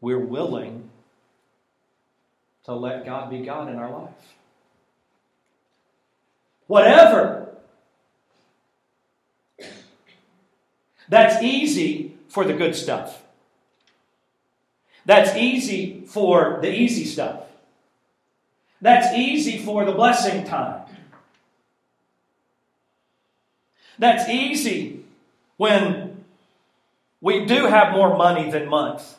we're 0.00 0.18
willing 0.18 0.85
to 2.66 2.74
let 2.74 3.06
God 3.06 3.30
be 3.30 3.38
God 3.38 3.68
in 3.68 3.76
our 3.76 3.90
life. 3.90 4.34
Whatever. 6.66 7.48
That's 11.08 11.42
easy 11.42 12.16
for 12.28 12.44
the 12.44 12.52
good 12.52 12.74
stuff. 12.74 13.22
That's 15.04 15.36
easy 15.36 16.02
for 16.06 16.58
the 16.60 16.72
easy 16.72 17.04
stuff. 17.04 17.44
That's 18.80 19.16
easy 19.16 19.58
for 19.58 19.84
the 19.84 19.92
blessing 19.92 20.44
time. 20.44 20.82
That's 23.96 24.28
easy 24.28 25.04
when 25.56 26.24
we 27.20 27.44
do 27.46 27.66
have 27.66 27.92
more 27.92 28.16
money 28.16 28.50
than 28.50 28.68
month. 28.68 29.16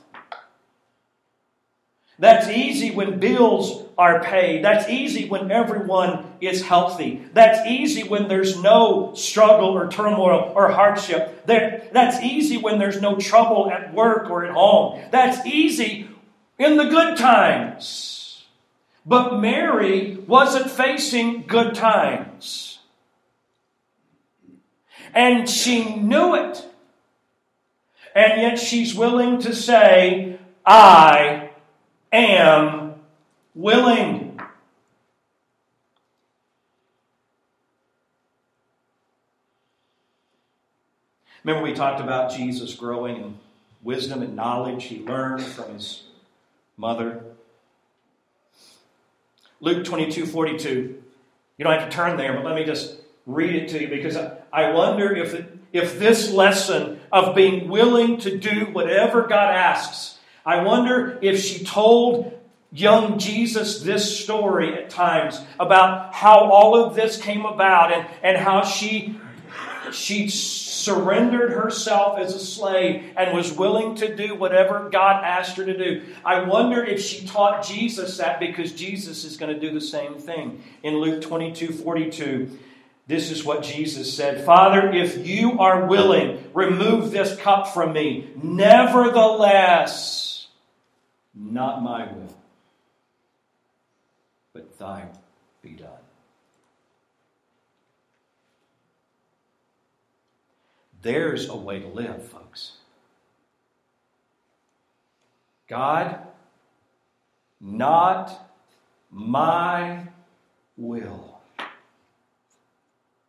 That's 2.20 2.48
easy 2.50 2.92
when 2.92 3.20
bills 3.20 3.84
are 3.96 4.24
paid. 4.24 4.64
That's 4.64 4.90
easy 4.90 5.30
when 5.30 5.52
everyone 5.52 6.26
is 6.42 6.64
healthy. 6.64 7.24
That's 7.34 7.68
easy 7.68 8.08
when 8.08 8.28
there's 8.28 8.60
no 8.62 9.14
struggle 9.14 9.70
or 9.70 9.88
turmoil 9.90 10.52
or 10.56 10.72
hardship. 10.72 11.46
That's 11.46 12.24
easy 12.24 12.58
when 12.58 12.80
there's 12.80 13.00
no 13.02 13.18
trouble 13.18 13.70
at 13.70 13.94
work 13.94 14.32
or 14.32 14.46
at 14.46 14.54
home. 14.54 15.02
That's 15.12 15.46
easy 15.46 16.10
in 16.58 16.78
the 16.78 16.86
good 16.86 17.18
times. 17.18 18.46
But 19.06 19.40
Mary 19.40 20.16
wasn't 20.16 20.72
facing 20.72 21.44
good 21.44 21.76
times. 21.76 22.80
And 25.14 25.48
she 25.50 25.96
knew 25.96 26.36
it. 26.36 26.66
And 28.16 28.42
yet 28.42 28.60
she's 28.60 28.96
willing 28.96 29.40
to 29.42 29.56
say, 29.56 30.40
I 30.66 31.47
am 32.18 32.96
willing. 33.56 34.40
Remember, 41.44 41.64
we 41.64 41.74
talked 41.74 42.02
about 42.02 42.32
Jesus 42.32 42.76
growing 42.76 43.18
in 43.18 43.40
wisdom 43.82 44.22
and 44.22 44.36
knowledge 44.36 44.86
he 44.86 45.00
learned 45.00 45.42
from 45.42 45.74
his 45.74 46.04
mother. 46.76 47.24
Luke 49.62 49.86
22 49.86 50.26
42. 50.26 51.02
You 51.58 51.64
don't 51.64 51.80
have 51.80 51.90
to 51.90 51.96
turn 51.96 52.18
there, 52.18 52.34
but 52.34 52.44
let 52.44 52.56
me 52.56 52.66
just 52.66 52.98
read 53.26 53.56
it 53.56 53.70
to 53.70 53.82
you 53.82 53.88
because 53.88 54.18
I 54.52 54.72
wonder 54.72 55.16
if, 55.16 55.46
if 55.74 55.98
this 55.98 56.32
lesson 56.32 57.00
of 57.12 57.36
being 57.36 57.68
willing 57.68 58.18
to 58.20 58.38
do 58.38 58.66
whatever 58.72 59.24
God 59.24 59.54
asks 59.54 60.17
I 60.48 60.64
wonder 60.64 61.20
if 61.22 61.44
she 61.44 61.66
told 61.66 62.34
young 62.72 63.20
Jesus 63.20 63.82
this 63.82 64.18
story 64.24 64.76
at 64.76 64.90
times 64.90 65.42
about 65.60 66.14
how 66.14 66.50
all 66.50 66.82
of 66.82 66.96
this 66.96 67.22
came 67.22 67.46
about 67.46 67.92
and, 67.92 68.08
and 68.24 68.38
how 68.38 68.64
she, 68.64 69.20
she 69.92 70.30
surrendered 70.30 71.52
herself 71.52 72.18
as 72.18 72.34
a 72.34 72.40
slave 72.40 73.12
and 73.18 73.36
was 73.36 73.52
willing 73.52 73.96
to 73.96 74.16
do 74.16 74.36
whatever 74.36 74.90
God 74.90 75.22
asked 75.26 75.58
her 75.58 75.66
to 75.66 75.78
do. 75.78 76.04
I 76.24 76.44
wonder 76.44 76.82
if 76.82 77.02
she 77.02 77.28
taught 77.28 77.66
Jesus 77.66 78.16
that 78.18 78.40
because 78.40 78.72
Jesus 78.72 79.26
is 79.26 79.36
going 79.36 79.54
to 79.54 79.60
do 79.60 79.74
the 79.74 79.82
same 79.82 80.14
thing. 80.14 80.64
In 80.82 80.96
Luke 80.96 81.22
22 81.22 81.74
42, 81.74 82.58
this 83.06 83.32
is 83.32 83.44
what 83.44 83.64
Jesus 83.64 84.16
said 84.16 84.46
Father, 84.46 84.94
if 84.94 85.28
you 85.28 85.60
are 85.60 85.88
willing, 85.88 86.42
remove 86.54 87.12
this 87.12 87.36
cup 87.38 87.68
from 87.74 87.92
me. 87.92 88.30
Nevertheless, 88.42 90.37
not 91.40 91.84
my 91.84 92.12
will, 92.12 92.36
but 94.54 94.78
thy 94.80 95.08
be 95.62 95.72
done. 95.72 95.90
There's 101.02 101.48
a 101.48 101.56
way 101.56 101.80
to 101.80 101.88
live, 101.88 102.24
folks. 102.28 102.74
God, 105.70 106.20
not 107.62 108.52
my 109.12 110.08
will. 110.76 111.40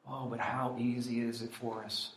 Oh, 0.09 0.27
but 0.27 0.40
how 0.40 0.77
easy 0.79 1.21
is 1.21 1.42
it 1.42 1.53
for 1.53 1.85
us? 1.85 2.12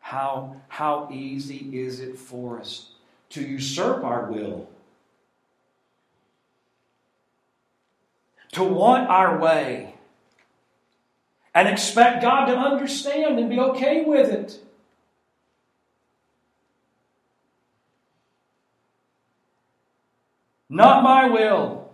How, 0.00 0.56
how 0.68 1.08
easy 1.12 1.68
is 1.72 2.00
it 2.00 2.16
for 2.16 2.58
us 2.58 2.92
to 3.30 3.42
usurp 3.42 4.02
our 4.04 4.30
will? 4.30 4.66
To 8.52 8.62
want 8.62 9.08
our 9.08 9.38
way 9.38 9.94
and 11.54 11.68
expect 11.68 12.22
God 12.22 12.46
to 12.46 12.56
understand 12.56 13.38
and 13.38 13.50
be 13.50 13.58
okay 13.58 14.04
with 14.04 14.30
it. 14.30 14.60
Not 20.68 21.02
my 21.02 21.28
will, 21.28 21.90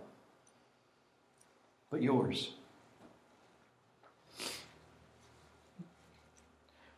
but 1.89 2.01
yours. 2.01 2.51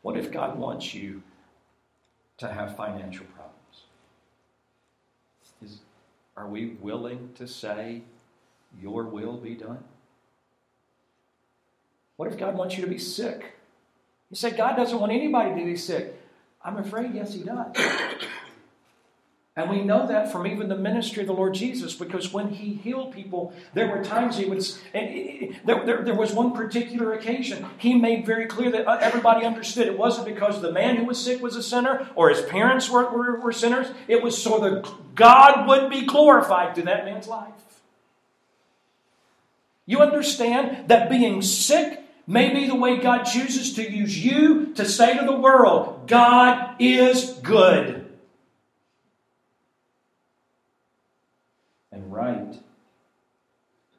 What 0.02 0.18
if 0.18 0.32
God 0.32 0.58
wants 0.58 0.94
you 0.94 1.22
to 2.38 2.48
have 2.48 2.76
financial 2.76 3.26
problems? 3.36 3.84
Is, 5.62 5.80
are 6.36 6.48
we 6.48 6.78
willing 6.82 7.30
to 7.36 7.48
say, 7.48 8.02
your 8.80 9.04
will 9.04 9.38
be 9.38 9.56
done? 9.56 9.84
What 12.16 12.32
if 12.32 12.38
God 12.38 12.58
wants 12.58 12.78
you 12.78 12.84
to 12.84 12.90
be 12.90 12.98
sick? 12.98 13.54
You 14.30 14.36
say 14.36 14.52
God 14.52 14.76
doesn't 14.76 15.00
want 15.00 15.12
anybody 15.12 15.60
to 15.60 15.66
be 15.66 15.78
sick. 15.78 16.20
I'm 16.64 16.78
afraid, 16.78 17.14
yes, 17.14 17.34
He 17.34 17.44
does. 17.44 17.76
And 19.58 19.72
we 19.72 19.82
know 19.82 20.06
that 20.06 20.32
from 20.32 20.46
even 20.46 20.70
the 20.70 20.78
ministry 20.78 21.22
of 21.22 21.28
the 21.28 21.34
Lord 21.34 21.56
Jesus, 21.56 21.96
because 21.96 22.32
when 22.32 22.50
he 22.50 22.76
healed 22.76 23.12
people, 23.12 23.54
there 23.74 23.88
were 23.88 24.04
times 24.04 24.38
he 24.38 24.46
would. 24.46 24.60
Eh, 24.60 25.00
eh, 25.00 25.38
eh, 25.42 25.54
there, 25.66 25.84
there, 25.84 26.04
there, 26.04 26.14
was 26.14 26.32
one 26.32 26.54
particular 26.54 27.14
occasion. 27.14 27.66
He 27.80 27.96
made 27.96 28.24
very 28.24 28.46
clear 28.46 28.70
that 28.70 28.88
uh, 28.88 29.00
everybody 29.02 29.48
understood 29.48 29.88
it 29.88 29.98
wasn't 29.98 30.28
because 30.28 30.62
the 30.62 30.72
man 30.72 30.98
who 30.98 31.06
was 31.06 31.20
sick 31.20 31.42
was 31.42 31.56
a 31.56 31.64
sinner 31.64 32.08
or 32.14 32.30
his 32.30 32.44
parents 32.44 32.88
were, 32.88 33.10
were, 33.10 33.40
were 33.40 33.52
sinners. 33.52 33.88
It 34.08 34.22
was 34.22 34.40
so 34.40 34.60
that 34.60 34.88
God 35.16 35.68
would 35.68 35.90
be 35.90 36.06
glorified 36.06 36.76
through 36.76 36.84
that 36.84 37.06
man's 37.06 37.28
life. 37.28 37.67
You 39.88 40.02
understand 40.02 40.90
that 40.90 41.10
being 41.10 41.42
sick 41.42 42.04
may 42.28 42.54
be 42.54 42.68
the 42.68 42.76
way 42.76 42.98
God 42.98 43.24
chooses 43.24 43.74
to 43.74 43.92
use 43.92 44.24
you 44.24 44.74
to 44.76 44.86
say 44.86 45.18
to 45.18 45.26
the 45.26 45.36
world, 45.36 46.08
God 46.08 46.76
is 46.80 47.32
good. 47.42 48.08
and 51.98 52.14
right 52.14 52.60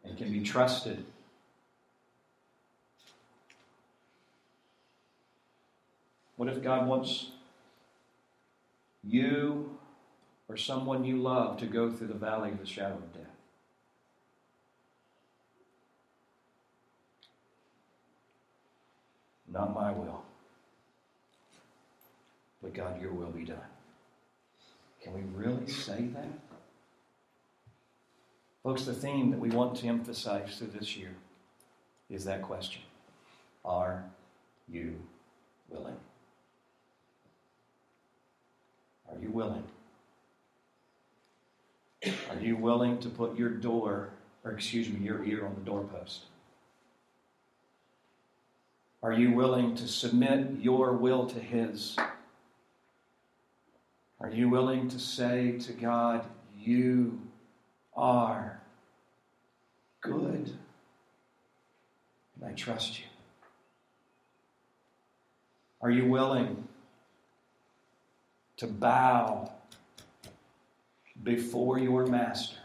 and 0.05 0.17
can 0.17 0.33
be 0.33 0.41
trusted. 0.41 1.05
What 6.37 6.49
if 6.49 6.63
God 6.63 6.87
wants 6.87 7.33
you 9.03 9.77
or 10.49 10.57
someone 10.57 11.05
you 11.05 11.17
love 11.17 11.59
to 11.59 11.67
go 11.67 11.91
through 11.91 12.07
the 12.07 12.15
valley 12.15 12.51
of 12.51 12.61
the 12.61 12.67
shadow 12.67 12.95
of 12.95 13.13
death? 13.13 13.28
Not 19.53 19.75
my 19.75 19.91
will, 19.91 20.23
but 22.63 22.75
God, 22.75 23.01
your 23.01 23.13
will 23.13 23.31
be 23.31 23.45
done. 23.45 23.57
Can 25.03 25.15
we 25.15 25.23
really 25.35 25.67
say 25.69 26.09
that? 26.15 26.29
Folks, 28.63 28.85
the 28.85 28.93
theme 28.93 29.31
that 29.31 29.39
we 29.39 29.49
want 29.49 29.77
to 29.79 29.87
emphasize 29.87 30.59
through 30.59 30.73
this 30.79 30.97
year 30.97 31.15
is 32.11 32.25
that 32.25 32.43
question 32.43 32.83
Are 33.65 34.05
you 34.69 34.97
willing? 35.71 35.97
Are 39.11 39.19
you 39.19 39.31
willing? 39.31 39.65
Are 42.05 42.41
you 42.41 42.57
willing 42.57 42.99
to 42.99 43.09
put 43.09 43.37
your 43.39 43.49
door, 43.49 44.11
or 44.45 44.53
excuse 44.53 44.89
me, 44.89 45.05
your 45.05 45.25
ear 45.25 45.47
on 45.47 45.55
the 45.55 45.63
doorpost? 45.63 46.25
Are 49.03 49.13
you 49.13 49.33
willing 49.33 49.75
to 49.77 49.87
submit 49.87 50.61
your 50.61 50.93
will 50.93 51.27
to 51.27 51.39
His? 51.39 51.97
Are 54.21 54.31
you 54.31 54.49
willing 54.49 54.89
to 54.89 54.99
say 54.99 55.59
to 55.59 55.73
God, 55.73 56.27
You 56.59 57.21
are 57.97 58.61
good. 60.01 60.53
And 62.37 62.45
I 62.45 62.53
trust 62.53 62.99
you. 62.99 63.05
Are 65.81 65.91
you 65.91 66.07
willing 66.07 66.67
to 68.57 68.67
bow 68.67 69.53
before 71.23 71.79
your 71.79 72.07
master 72.07 72.57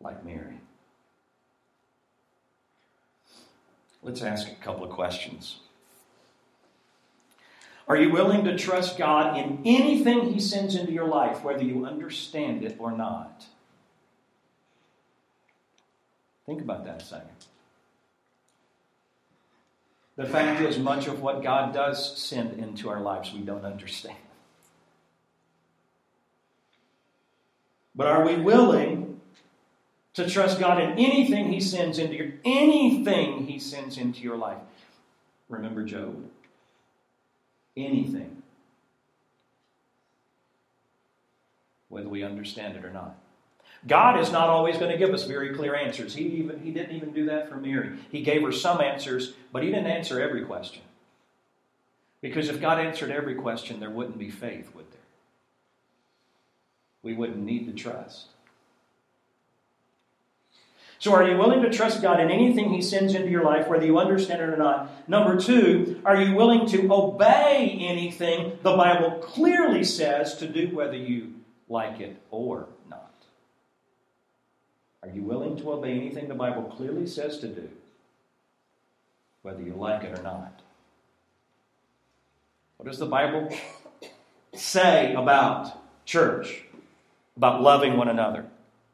like 0.00 0.24
Mary? 0.24 0.55
Let's 4.06 4.22
ask 4.22 4.46
a 4.46 4.54
couple 4.54 4.84
of 4.84 4.90
questions. 4.90 5.56
Are 7.88 7.96
you 7.96 8.12
willing 8.12 8.44
to 8.44 8.56
trust 8.56 8.96
God 8.96 9.36
in 9.36 9.62
anything 9.64 10.32
He 10.32 10.38
sends 10.38 10.76
into 10.76 10.92
your 10.92 11.08
life, 11.08 11.42
whether 11.42 11.64
you 11.64 11.84
understand 11.84 12.62
it 12.62 12.76
or 12.78 12.92
not? 12.92 13.46
Think 16.46 16.60
about 16.62 16.84
that 16.84 17.02
a 17.02 17.04
second. 17.04 17.30
The 20.14 20.26
fact 20.26 20.60
is, 20.62 20.78
much 20.78 21.08
of 21.08 21.20
what 21.20 21.42
God 21.42 21.74
does 21.74 22.16
send 22.16 22.60
into 22.60 22.88
our 22.88 23.00
lives 23.00 23.32
we 23.32 23.40
don't 23.40 23.64
understand. 23.64 24.16
But 27.96 28.06
are 28.06 28.24
we 28.24 28.36
willing 28.36 29.05
to 30.16 30.28
trust 30.28 30.58
God 30.58 30.82
in 30.82 30.92
anything 30.92 31.52
He 31.52 31.60
sends 31.60 31.98
into 31.98 32.14
your 32.14 32.32
anything 32.44 33.46
He 33.46 33.58
sends 33.58 33.96
into 33.96 34.20
your 34.20 34.36
life? 34.36 34.58
Remember 35.48 35.84
Job 35.84 36.24
anything, 37.76 38.42
whether 41.88 42.08
we 42.08 42.22
understand 42.22 42.76
it 42.76 42.84
or 42.84 42.90
not. 42.90 43.16
God 43.86 44.18
is 44.18 44.32
not 44.32 44.48
always 44.48 44.78
going 44.78 44.90
to 44.90 44.96
give 44.96 45.14
us 45.14 45.24
very 45.24 45.54
clear 45.54 45.74
answers. 45.76 46.14
He, 46.14 46.24
even, 46.24 46.60
he 46.60 46.70
didn't 46.70 46.96
even 46.96 47.12
do 47.12 47.26
that 47.26 47.48
for 47.48 47.56
Mary. 47.56 47.98
He 48.10 48.22
gave 48.22 48.42
her 48.42 48.50
some 48.50 48.80
answers, 48.80 49.34
but 49.52 49.62
He 49.62 49.70
didn't 49.70 49.86
answer 49.86 50.20
every 50.20 50.44
question. 50.44 50.82
Because 52.20 52.48
if 52.48 52.60
God 52.60 52.78
answered 52.78 53.10
every 53.10 53.34
question, 53.34 53.78
there 53.78 53.90
wouldn't 53.90 54.18
be 54.18 54.30
faith, 54.30 54.74
would 54.74 54.90
there? 54.90 55.00
We 57.02 57.14
wouldn't 57.14 57.38
need 57.38 57.66
to 57.66 57.72
trust. 57.72 58.28
So, 60.98 61.12
are 61.12 61.28
you 61.28 61.36
willing 61.36 61.62
to 61.62 61.70
trust 61.70 62.00
God 62.00 62.20
in 62.20 62.30
anything 62.30 62.70
He 62.70 62.80
sends 62.80 63.14
into 63.14 63.28
your 63.28 63.44
life, 63.44 63.68
whether 63.68 63.84
you 63.84 63.98
understand 63.98 64.40
it 64.40 64.48
or 64.48 64.56
not? 64.56 65.08
Number 65.08 65.38
two, 65.38 66.00
are 66.04 66.20
you 66.20 66.34
willing 66.34 66.66
to 66.68 66.90
obey 66.90 67.76
anything 67.80 68.58
the 68.62 68.76
Bible 68.76 69.10
clearly 69.20 69.84
says 69.84 70.36
to 70.36 70.48
do, 70.48 70.74
whether 70.74 70.96
you 70.96 71.34
like 71.68 72.00
it 72.00 72.16
or 72.30 72.68
not? 72.88 73.12
Are 75.02 75.10
you 75.10 75.22
willing 75.22 75.56
to 75.58 75.72
obey 75.72 75.92
anything 75.92 76.28
the 76.28 76.34
Bible 76.34 76.62
clearly 76.62 77.06
says 77.06 77.38
to 77.38 77.48
do, 77.48 77.68
whether 79.42 79.62
you 79.62 79.74
like 79.74 80.02
it 80.02 80.18
or 80.18 80.22
not? 80.22 80.62
What 82.78 82.88
does 82.88 82.98
the 82.98 83.06
Bible 83.06 83.54
say 84.54 85.14
about 85.14 85.78
church, 86.06 86.62
about 87.36 87.60
loving 87.60 87.98
one 87.98 88.08
another, 88.08 88.46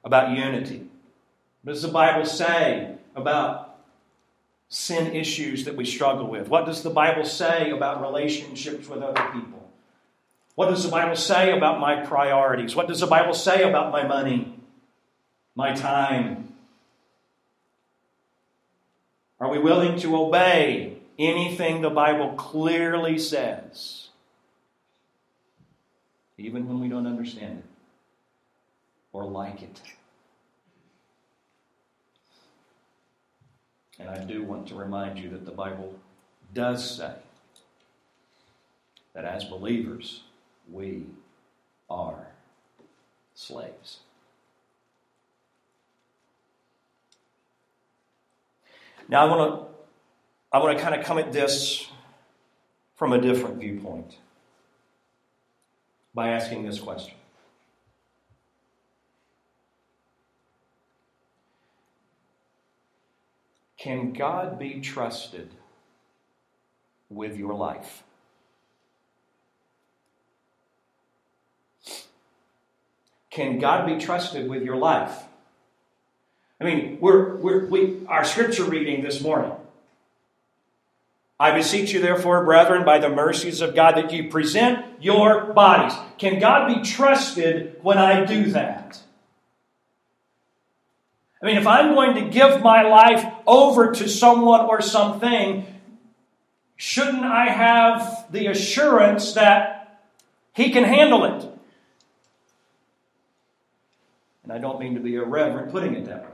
about 0.05 0.37
unity? 0.37 0.89
What 1.63 1.75
does 1.75 1.83
the 1.83 1.89
Bible 1.89 2.27
say 2.27 2.97
about 3.15 3.79
sin 4.69 5.15
issues 5.15 5.65
that 5.67 5.77
we 5.77 5.85
struggle 5.85 6.27
with? 6.27 6.49
What 6.49 6.67
does 6.67 6.83
the 6.83 6.91
Bible 6.91 7.25
say 7.25 7.71
about 7.71 8.01
relationships 8.01 8.89
with 8.89 9.03
other 9.03 9.23
people? 9.33 9.71
What 10.55 10.71
does 10.71 10.83
the 10.85 10.91
Bible 10.91 11.17
say 11.17 11.57
about 11.57 11.79
my 11.79 12.05
priorities? 12.05 12.75
What 12.75 12.89
does 12.89 13.01
the 13.01 13.07
Bible 13.07 13.35
say 13.35 13.69
about 13.69 13.93
my 13.93 14.07
money, 14.07 14.59
my 15.55 15.75
time? 15.75 16.53
Are 19.39 19.49
we 19.49 19.59
willing 19.59 19.99
to 20.01 20.17
obey 20.17 20.99
anything 21.19 21.81
the 21.81 21.91
Bible 21.91 22.35
clearly 22.35 23.19
says, 23.19 24.09
even 26.39 26.67
when 26.69 26.81
we 26.81 26.89
don't 26.89 27.07
understand 27.07 27.59
it 27.59 27.65
or 29.13 29.25
like 29.25 29.63
it? 29.63 29.81
And 33.99 34.09
I 34.09 34.19
do 34.25 34.43
want 34.43 34.67
to 34.69 34.75
remind 34.75 35.19
you 35.19 35.29
that 35.31 35.45
the 35.45 35.53
Bible 35.53 35.95
does 36.55 36.97
say 36.97 37.15
that 39.15 39.25
as 39.25 39.45
believers, 39.45 40.23
we 40.71 41.05
are 41.91 42.27
slaves. 43.35 44.01
Now, 49.09 49.27
I 49.27 49.37
want 49.37 49.61
to 49.61 49.67
I 50.53 50.59
want 50.59 50.77
to 50.77 50.85
kind 50.85 50.95
of 50.95 51.05
come 51.05 51.19
at 51.19 51.33
this 51.33 51.87
from 52.95 53.13
a 53.13 53.21
different 53.21 53.59
viewpoint 53.59 54.17
by 56.15 56.29
asking 56.29 56.67
this 56.67 56.79
question. 56.79 57.15
Can 63.83 64.13
God 64.13 64.61
be 64.61 64.81
trusted 64.81 65.51
with 67.11 67.37
your 67.37 67.53
life? 67.53 68.05
Can 73.29 73.59
God 73.59 73.87
be 73.87 73.99
trusted 73.99 74.49
with 74.49 74.63
your 74.63 74.77
life? 74.77 75.25
I 76.61 76.65
mean, 76.65 76.99
we're, 77.01 77.35
we're, 77.39 77.67
we, 77.67 78.07
our 78.07 78.25
scripture 78.25 78.63
reading 78.63 79.03
this 79.03 79.21
morning. 79.21 79.51
I 81.41 81.51
beseech 81.51 81.93
you, 81.93 82.01
therefore, 82.01 82.45
brethren, 82.45 82.85
by 82.85 82.99
the 82.99 83.09
mercies 83.09 83.61
of 83.61 83.75
God, 83.75 83.97
that 83.97 84.13
you 84.13 84.31
present 84.31 84.85
your 85.01 85.53
bodies. 85.55 85.99
Can 86.19 86.39
God 86.39 86.73
be 86.73 86.89
trusted 86.89 87.81
when 87.83 87.99
I 87.99 88.25
do 88.27 88.53
that? 88.53 89.01
I 91.43 91.47
mean, 91.47 91.57
if 91.57 91.67
I'm 91.67 91.95
going 91.95 92.15
to 92.15 92.31
give 92.31 92.63
my 92.63 92.83
life 92.83 93.27
over 93.49 93.91
to 93.91 94.09
someone 94.09 94.61
or 94.67 94.81
something, 94.81 95.67
shouldn't 96.77 97.25
I 97.25 97.47
have 97.47 98.27
the 98.31 98.47
assurance 98.47 99.33
that 99.33 100.01
he 100.53 100.71
can 100.71 100.85
handle 100.85 101.25
it? 101.25 101.49
And 104.45 104.53
I 104.53 104.59
don't 104.59 104.79
mean 104.79 104.95
to 104.95 105.01
be 105.01 105.17
irreverent 105.17 105.73
putting 105.73 105.95
it 105.95 106.05
that 106.07 106.23
way. 106.23 106.29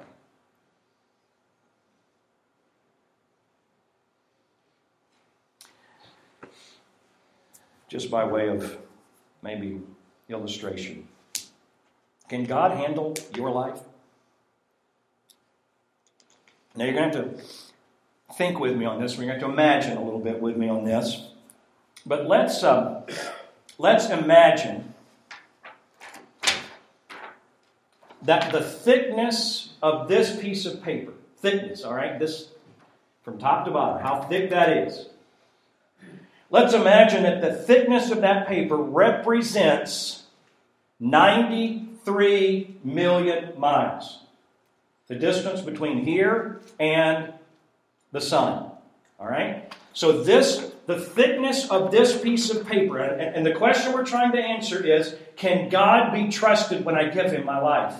Just 7.89 8.11
by 8.11 8.25
way 8.25 8.49
of 8.49 8.77
maybe 9.43 9.81
illustration. 10.29 11.09
Can 12.29 12.45
God 12.45 12.73
handle 12.73 13.15
your 13.35 13.51
life? 13.51 13.81
Now 16.79 16.85
you're 16.85 16.95
going 16.95 17.11
to 17.11 17.19
have 17.19 17.37
to 17.37 17.43
think 18.35 18.61
with 18.61 18.77
me 18.77 18.85
on 18.85 19.03
this. 19.03 19.19
We're 19.19 19.25
going 19.25 19.41
to 19.41 19.47
have 19.47 19.49
to 19.49 19.53
imagine 19.53 19.97
a 19.97 20.05
little 20.05 20.21
bit 20.21 20.41
with 20.41 20.57
me 20.57 20.69
on 20.69 20.85
this. 20.85 21.27
But 22.07 22.29
let's 22.29 22.63
um, 22.63 23.03
let's 23.79 24.09
imagine 24.11 24.95
that 28.23 28.53
the 28.53 28.61
thickness 28.61 29.71
of 29.83 30.07
this 30.07 30.41
piece 30.41 30.67
of 30.67 30.81
paper, 30.81 31.15
thickness, 31.39 31.83
all 31.83 31.95
right, 31.95 32.17
this 32.17 32.51
from 33.25 33.39
top 33.39 33.65
to 33.65 33.73
bottom, 33.73 34.01
how 34.01 34.23
thick 34.23 34.51
that 34.51 34.69
is. 34.69 35.09
Let's 36.49 36.75
imagine 36.75 37.25
that 37.25 37.41
the 37.41 37.55
thickness 37.55 38.13
of 38.13 38.21
that 38.21 38.47
paper 38.47 38.77
represents 38.77 40.23
93 41.01 42.77
million 42.85 43.59
miles. 43.59 44.21
The 45.09 45.17
distance 45.17 45.61
between 45.63 46.05
here 46.05 46.61
and 46.79 47.33
the 48.13 48.21
sun. 48.21 48.71
All 49.19 49.27
right? 49.27 49.75
So, 49.93 50.23
this, 50.23 50.71
the 50.87 51.01
thickness 51.01 51.69
of 51.71 51.91
this 51.91 52.21
piece 52.21 52.51
of 52.51 52.67
paper, 52.67 52.99
and, 52.99 53.37
and 53.37 53.47
the 53.47 53.55
question 53.55 53.93
we're 53.93 54.05
trying 54.05 54.33
to 54.33 54.39
answer 54.39 54.85
is 54.85 55.17
can 55.37 55.71
God 55.71 56.13
be 56.13 56.29
trusted 56.29 56.85
when 56.85 56.95
I 56.95 57.09
give 57.09 57.33
him 57.33 57.45
my 57.45 57.61
life? 57.61 57.95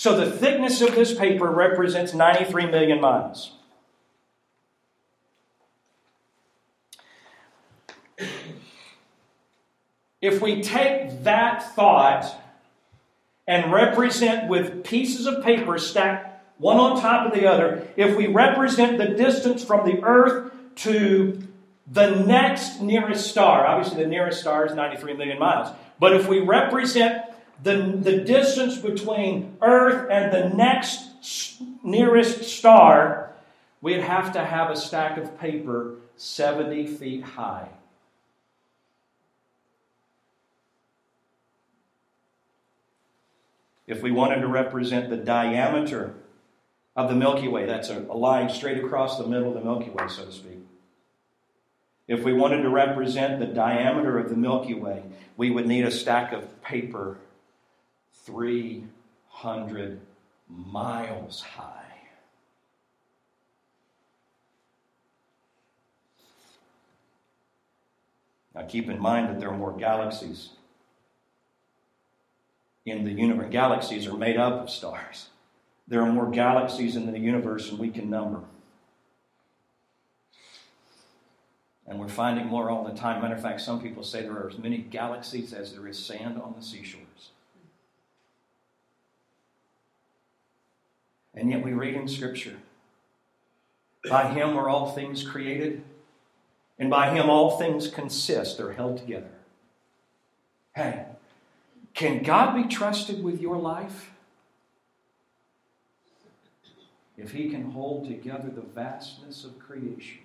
So, 0.00 0.16
the 0.16 0.30
thickness 0.30 0.80
of 0.80 0.94
this 0.94 1.12
paper 1.12 1.50
represents 1.50 2.14
93 2.14 2.70
million 2.70 3.02
miles. 3.02 3.52
If 10.22 10.40
we 10.40 10.62
take 10.62 11.24
that 11.24 11.74
thought 11.74 12.34
and 13.50 13.72
represent 13.72 14.48
with 14.48 14.84
pieces 14.84 15.26
of 15.26 15.42
paper 15.42 15.76
stacked 15.76 16.40
one 16.58 16.76
on 16.76 17.00
top 17.00 17.26
of 17.26 17.32
the 17.36 17.50
other, 17.50 17.84
if 17.96 18.16
we 18.16 18.28
represent 18.28 18.96
the 18.96 19.08
distance 19.08 19.64
from 19.64 19.84
the 19.84 20.00
earth 20.04 20.52
to 20.76 21.42
the 21.90 22.10
next 22.10 22.80
nearest 22.80 23.28
star, 23.28 23.66
obviously 23.66 24.04
the 24.04 24.08
nearest 24.08 24.40
star 24.40 24.66
is 24.66 24.74
93 24.74 25.14
million 25.14 25.40
miles, 25.40 25.74
but 25.98 26.14
if 26.14 26.28
we 26.28 26.38
represent 26.38 27.24
the, 27.60 27.74
the 28.00 28.18
distance 28.18 28.78
between 28.78 29.56
earth 29.60 30.08
and 30.08 30.32
the 30.32 30.56
next 30.56 31.08
nearest 31.82 32.44
star, 32.44 33.32
we'd 33.80 34.00
have 34.00 34.32
to 34.34 34.44
have 34.44 34.70
a 34.70 34.76
stack 34.76 35.18
of 35.18 35.40
paper 35.40 35.96
70 36.16 36.86
feet 36.86 37.24
high. 37.24 37.66
If 43.90 44.02
we 44.02 44.12
wanted 44.12 44.40
to 44.42 44.46
represent 44.46 45.10
the 45.10 45.16
diameter 45.16 46.14
of 46.94 47.08
the 47.08 47.16
Milky 47.16 47.48
Way, 47.48 47.66
that's 47.66 47.88
a, 47.88 47.98
a 48.08 48.16
line 48.16 48.48
straight 48.48 48.78
across 48.78 49.18
the 49.18 49.26
middle 49.26 49.48
of 49.48 49.54
the 49.54 49.64
Milky 49.68 49.90
Way, 49.90 50.06
so 50.06 50.26
to 50.26 50.30
speak. 50.30 50.60
If 52.06 52.22
we 52.22 52.32
wanted 52.32 52.62
to 52.62 52.68
represent 52.68 53.40
the 53.40 53.46
diameter 53.46 54.16
of 54.16 54.28
the 54.28 54.36
Milky 54.36 54.74
Way, 54.74 55.02
we 55.36 55.50
would 55.50 55.66
need 55.66 55.84
a 55.84 55.90
stack 55.90 56.32
of 56.32 56.62
paper 56.62 57.18
300 58.26 60.00
miles 60.48 61.40
high. 61.40 61.74
Now, 68.54 68.66
keep 68.66 68.88
in 68.88 69.00
mind 69.00 69.30
that 69.30 69.40
there 69.40 69.48
are 69.48 69.56
more 69.56 69.76
galaxies 69.76 70.50
in 72.86 73.04
the 73.04 73.12
universe. 73.12 73.48
Galaxies 73.50 74.06
are 74.06 74.16
made 74.16 74.36
up 74.36 74.62
of 74.62 74.70
stars. 74.70 75.28
There 75.86 76.02
are 76.02 76.12
more 76.12 76.30
galaxies 76.30 76.96
in 76.96 77.10
the 77.10 77.18
universe 77.18 77.68
than 77.68 77.78
we 77.78 77.90
can 77.90 78.08
number. 78.08 78.40
And 81.86 81.98
we're 81.98 82.08
finding 82.08 82.46
more 82.46 82.70
all 82.70 82.84
the 82.84 82.94
time. 82.94 83.20
Matter 83.20 83.34
of 83.34 83.42
fact, 83.42 83.60
some 83.60 83.82
people 83.82 84.04
say 84.04 84.22
there 84.22 84.32
are 84.32 84.48
as 84.48 84.58
many 84.58 84.78
galaxies 84.78 85.52
as 85.52 85.72
there 85.72 85.88
is 85.88 85.98
sand 85.98 86.40
on 86.40 86.54
the 86.56 86.64
seashores. 86.64 87.30
And 91.34 91.50
yet 91.50 91.64
we 91.64 91.72
read 91.72 91.94
in 91.94 92.06
Scripture 92.06 92.56
by 94.08 94.32
Him 94.32 94.56
are 94.56 94.68
all 94.68 94.92
things 94.92 95.22
created, 95.22 95.82
and 96.78 96.88
by 96.88 97.10
Him 97.10 97.28
all 97.28 97.58
things 97.58 97.88
consist, 97.88 98.56
they're 98.56 98.72
held 98.72 98.98
together. 98.98 99.30
Hey, 100.74 101.06
can 101.94 102.22
God 102.22 102.54
be 102.54 102.64
trusted 102.64 103.22
with 103.22 103.40
your 103.40 103.56
life? 103.56 104.10
If 107.16 107.32
He 107.32 107.50
can 107.50 107.72
hold 107.72 108.06
together 108.06 108.48
the 108.48 108.62
vastness 108.62 109.44
of 109.44 109.58
creation, 109.58 110.20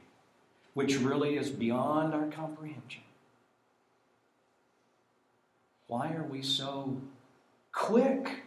which 0.73 0.97
really 0.97 1.37
is 1.37 1.49
beyond 1.49 2.13
our 2.13 2.27
comprehension, 2.27 3.01
why 5.87 6.13
are 6.13 6.23
we 6.23 6.41
so 6.41 7.01
quick 7.71 8.43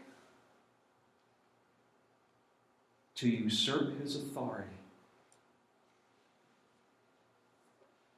to 3.16 3.28
usurp 3.28 4.00
His 4.00 4.16
authority 4.16 4.68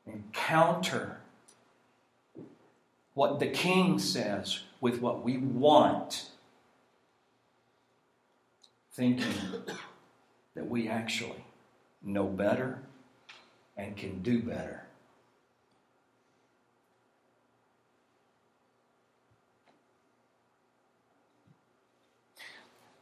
and 0.06 0.32
counter 0.32 1.18
what 3.14 3.38
the 3.38 3.46
king 3.46 3.98
says 3.98 4.60
with 4.80 5.00
what 5.00 5.22
we 5.22 5.36
want, 5.36 6.30
thinking 8.92 9.34
that 10.54 10.68
we 10.68 10.88
actually 10.88 11.44
know 12.02 12.24
better 12.24 12.80
and 13.76 13.96
can 13.96 14.22
do 14.22 14.40
better. 14.40 14.82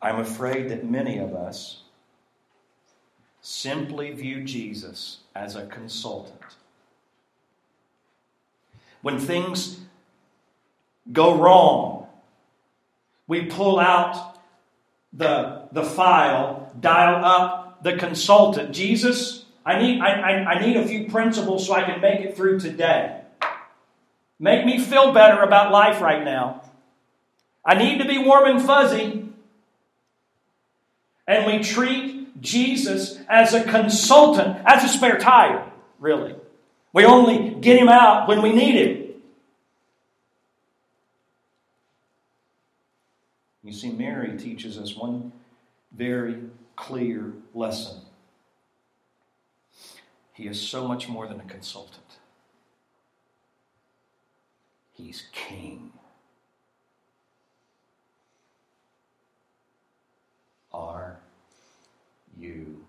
I'm 0.01 0.21
afraid 0.21 0.69
that 0.69 0.88
many 0.88 1.19
of 1.19 1.35
us 1.35 1.83
simply 3.41 4.12
view 4.12 4.45
Jesus 4.45 5.21
as 5.35 5.57
a 5.57 5.67
consultant. 5.67 6.41
When 9.03 9.19
things 9.19 9.81
go 11.11 11.37
wrong. 11.37 12.07
We 13.27 13.47
pull 13.47 13.78
out 13.78 14.39
the, 15.12 15.68
the 15.72 15.83
file, 15.83 16.72
dial 16.80 17.24
up 17.24 17.83
the 17.83 17.97
consultant. 17.97 18.72
Jesus, 18.72 19.45
I 19.64 19.78
need, 19.78 20.01
I, 20.01 20.09
I, 20.09 20.33
I 20.53 20.66
need 20.66 20.76
a 20.76 20.87
few 20.87 21.09
principles 21.09 21.66
so 21.66 21.74
I 21.74 21.83
can 21.83 22.01
make 22.01 22.20
it 22.20 22.37
through 22.37 22.61
today. 22.61 23.20
Make 24.39 24.64
me 24.64 24.78
feel 24.78 25.12
better 25.12 25.43
about 25.43 25.72
life 25.72 26.01
right 26.01 26.24
now. 26.24 26.62
I 27.64 27.74
need 27.74 27.99
to 27.99 28.07
be 28.07 28.18
warm 28.18 28.49
and 28.49 28.62
fuzzy. 28.62 29.28
And 31.26 31.47
we 31.47 31.62
treat 31.62 32.41
Jesus 32.41 33.18
as 33.28 33.53
a 33.53 33.62
consultant, 33.62 34.59
as 34.64 34.85
a 34.85 34.89
spare 34.89 35.18
tire, 35.18 35.70
really. 35.99 36.35
We 36.93 37.05
only 37.05 37.61
get 37.61 37.78
him 37.78 37.89
out 37.89 38.28
when 38.28 38.41
we 38.43 38.53
need 38.53 38.74
him. 38.74 39.08
You 43.69 43.75
see, 43.75 43.91
Mary 43.91 44.35
teaches 44.39 44.79
us 44.79 44.97
one 44.97 45.31
very 45.95 46.39
clear 46.75 47.35
lesson. 47.53 48.01
He 50.33 50.47
is 50.47 50.59
so 50.59 50.89
much 50.89 51.07
more 51.07 51.29
than 51.29 51.39
a 51.39 51.45
consultant, 51.45 52.07
He's 54.95 55.25
king. 55.33 55.93
Are 60.73 61.19
you 62.39 62.87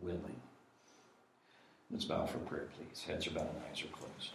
willing? 0.00 0.40
Let's 1.90 2.06
bow 2.06 2.24
for 2.24 2.38
prayer, 2.38 2.68
please. 2.78 3.04
Heads 3.04 3.26
are 3.26 3.30
bowed 3.30 3.42
and 3.42 3.62
eyes 3.70 3.82
are 3.82 3.88
closed. 3.88 4.30